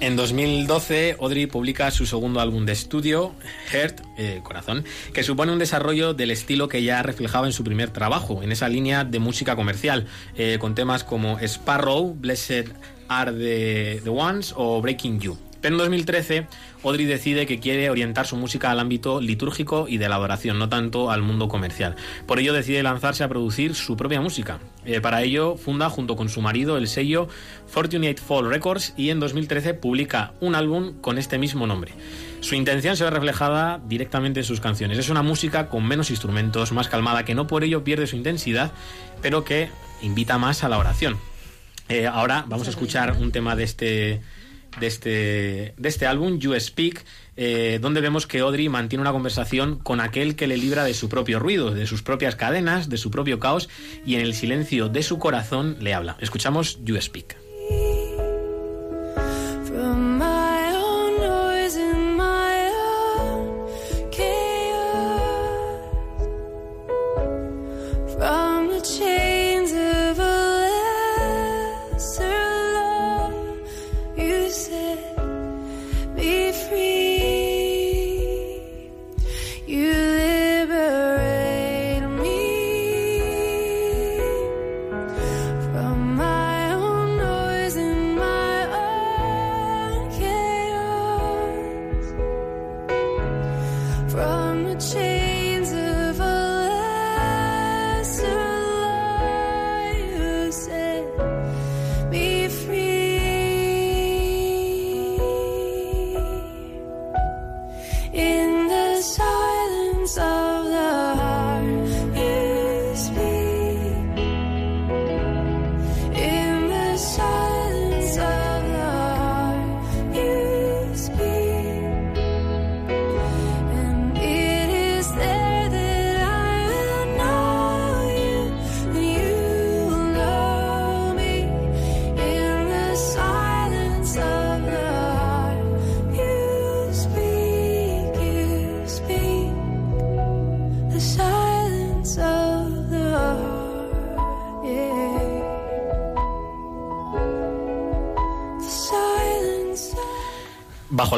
[0.09, 3.35] En 2012, Audrey publica su segundo álbum de estudio,
[3.69, 4.83] Heart, eh, Corazón,
[5.13, 8.69] que supone un desarrollo del estilo que ya reflejaba en su primer trabajo, en esa
[8.69, 12.69] línea de música comercial, eh, con temas como Sparrow, Blessed
[13.07, 15.37] Are the, the Ones o Breaking You.
[15.61, 16.47] Pero en 2013,
[16.83, 20.69] Audrey decide que quiere orientar su música al ámbito litúrgico y de la adoración, no
[20.69, 21.95] tanto al mundo comercial.
[22.25, 24.59] Por ello decide lanzarse a producir su propia música.
[24.85, 27.27] Eh, para ello funda junto con su marido el sello
[27.67, 31.93] Fortunate Fall Records y en 2013 publica un álbum con este mismo nombre.
[32.41, 34.97] Su intención se ve reflejada directamente en sus canciones.
[34.97, 38.71] Es una música con menos instrumentos, más calmada, que no por ello pierde su intensidad,
[39.21, 39.69] pero que
[40.01, 41.17] invita más a la oración.
[41.89, 44.21] Eh, ahora vamos a escuchar un tema de este,
[44.79, 47.03] de este, de este álbum, You Speak,
[47.37, 51.09] eh, donde vemos que Audrey mantiene una conversación con aquel que le libra de su
[51.09, 53.69] propio ruido, de sus propias cadenas, de su propio caos,
[54.05, 56.17] y en el silencio de su corazón le habla.
[56.19, 57.48] Escuchamos You Speak.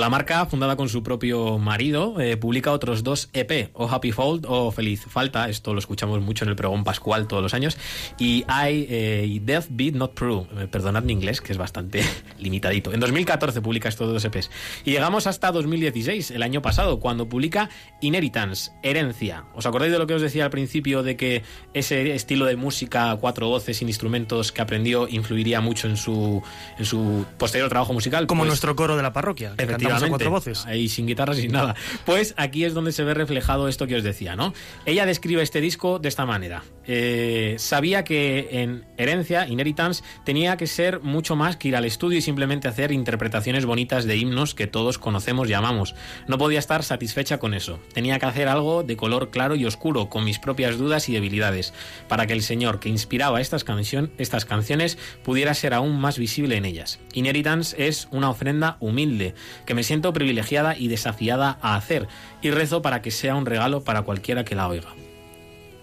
[0.01, 4.45] La marca, fundada con su propio marido, eh, publica otros dos EP, o Happy Fold
[4.49, 5.47] o Feliz Falta.
[5.47, 7.77] Esto lo escuchamos mucho en el pregón pascual todos los años.
[8.17, 10.45] Y I, eh, y Death Beat Not True.
[10.59, 12.03] Eh, perdonad mi inglés, que es bastante
[12.39, 12.91] limitadito.
[12.93, 14.49] En 2014 publica estos dos EPs.
[14.83, 17.69] Y llegamos hasta 2016, el año pasado, cuando publica
[18.01, 19.45] Inheritance, Herencia.
[19.53, 21.43] ¿Os acordáis de lo que os decía al principio de que
[21.73, 26.41] ese estilo de música cuatro voces sin instrumentos que aprendió influiría mucho en su,
[26.79, 28.25] en su posterior trabajo musical?
[28.25, 30.65] Como Pues- nuestro coro de la parroquia, que a cuatro voces.
[30.65, 31.75] ahí sin guitarra, sin nada.
[32.05, 34.53] Pues aquí es donde se ve reflejado esto que os decía, ¿no?
[34.85, 36.63] Ella describe este disco de esta manera.
[36.85, 42.17] Eh, sabía que en Herencia, Inheritance, tenía que ser mucho más que ir al estudio
[42.17, 45.95] y simplemente hacer interpretaciones bonitas de himnos que todos conocemos y amamos.
[46.27, 47.79] No podía estar satisfecha con eso.
[47.93, 51.73] Tenía que hacer algo de color claro y oscuro, con mis propias dudas y debilidades,
[52.07, 56.55] para que el Señor que inspiraba estas, canción- estas canciones pudiera ser aún más visible
[56.57, 56.99] en ellas.
[57.13, 59.33] Inheritance es una ofrenda humilde,
[59.65, 62.07] que me siento privilegiada y desafiada a hacer,
[62.41, 64.89] y rezo para que sea un regalo para cualquiera que la oiga.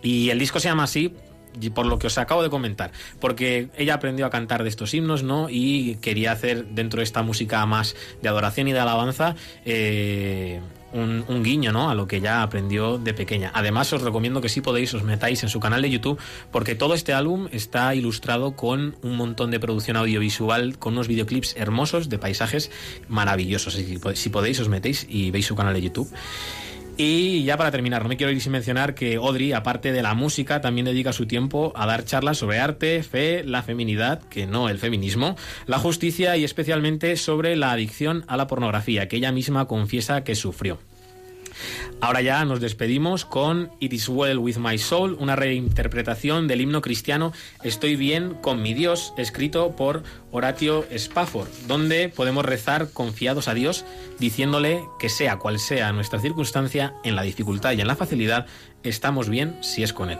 [0.02, 1.14] Y el disco se llama así
[1.74, 5.22] por lo que os acabo de comentar, porque ella aprendió a cantar de estos himnos,
[5.22, 5.48] ¿no?
[5.50, 9.34] Y quería hacer dentro de esta música más de adoración y de alabanza
[9.64, 10.60] eh,
[10.92, 11.90] un, un guiño, ¿no?
[11.90, 13.50] A lo que ya aprendió de pequeña.
[13.54, 16.18] Además, os recomiendo que si podéis os metáis en su canal de YouTube,
[16.50, 21.56] porque todo este álbum está ilustrado con un montón de producción audiovisual, con unos videoclips
[21.56, 22.70] hermosos de paisajes
[23.08, 23.74] maravillosos.
[23.74, 26.10] Así que, si podéis os metéis y veis su canal de YouTube.
[27.00, 30.14] Y ya para terminar, no me quiero ir sin mencionar que Audrey, aparte de la
[30.14, 34.68] música, también dedica su tiempo a dar charlas sobre arte, fe, la feminidad, que no
[34.68, 35.36] el feminismo,
[35.66, 40.34] la justicia y especialmente sobre la adicción a la pornografía, que ella misma confiesa que
[40.34, 40.80] sufrió.
[42.00, 46.80] Ahora ya nos despedimos con It Is Well With My Soul, una reinterpretación del himno
[46.80, 47.32] cristiano
[47.62, 53.84] Estoy bien con mi Dios, escrito por Horatio Spafford, donde podemos rezar confiados a Dios,
[54.18, 58.46] diciéndole que sea cual sea nuestra circunstancia, en la dificultad y en la facilidad,
[58.82, 60.18] estamos bien si es con Él.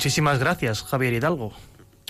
[0.00, 1.52] Muchísimas gracias, Javier Hidalgo.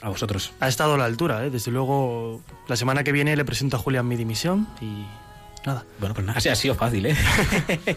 [0.01, 0.53] A vosotros.
[0.61, 1.51] Ha estado a la altura, ¿eh?
[1.51, 5.05] Desde luego, la semana que viene le presento a Julián mi dimisión y
[5.66, 5.84] nada.
[5.99, 7.16] Bueno, pues nada, ha sido fácil, ¿eh?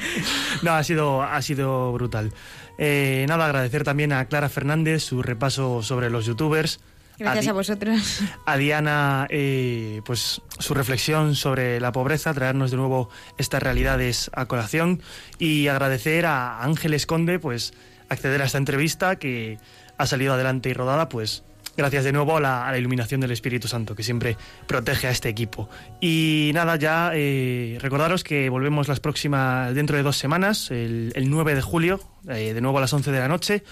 [0.64, 2.34] no, ha sido, ha sido brutal.
[2.80, 6.80] Eh, nada, agradecer también a Clara Fernández su repaso sobre los youtubers.
[7.20, 8.22] Gracias a vosotros.
[8.48, 14.48] a Diana eh, pues su reflexión sobre la pobreza, traernos de nuevo estas realidades a
[14.48, 15.04] colación
[15.38, 17.76] y agradecer a Ángeles Conde pues
[18.10, 19.58] acceder a esta entrevista que
[19.98, 21.44] ha salido adelante y rodada pues
[21.76, 24.38] gracias de nuevo a la, iluminación del Espíritu Santo que siempre
[24.68, 25.70] protege a este equipo.
[26.00, 31.30] Y nada, ya eh, recordaros que volvemos las próximas, dentro de dos semanas, el, el
[31.30, 33.64] 9 de julio, eh, de nuevo a las 11 de la noche,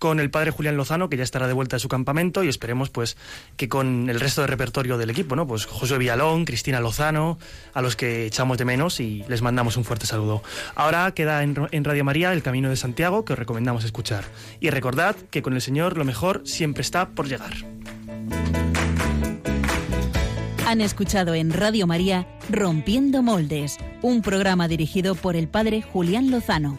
[0.00, 2.88] con el padre Julián Lozano, que ya estará de vuelta a su campamento, y esperemos
[2.88, 3.18] pues
[3.56, 5.46] que con el resto del repertorio del equipo, ¿no?
[5.46, 7.38] Pues Josué Villalón, Cristina Lozano,
[7.74, 10.42] a los que echamos de menos y les mandamos un fuerte saludo.
[10.74, 14.24] Ahora queda en, en Radio María El Camino de Santiago, que os recomendamos escuchar.
[14.58, 17.52] Y recordad que con el Señor lo mejor siempre está por llegar.
[20.66, 26.78] Han escuchado en Radio María Rompiendo Moldes, un programa dirigido por el padre Julián Lozano.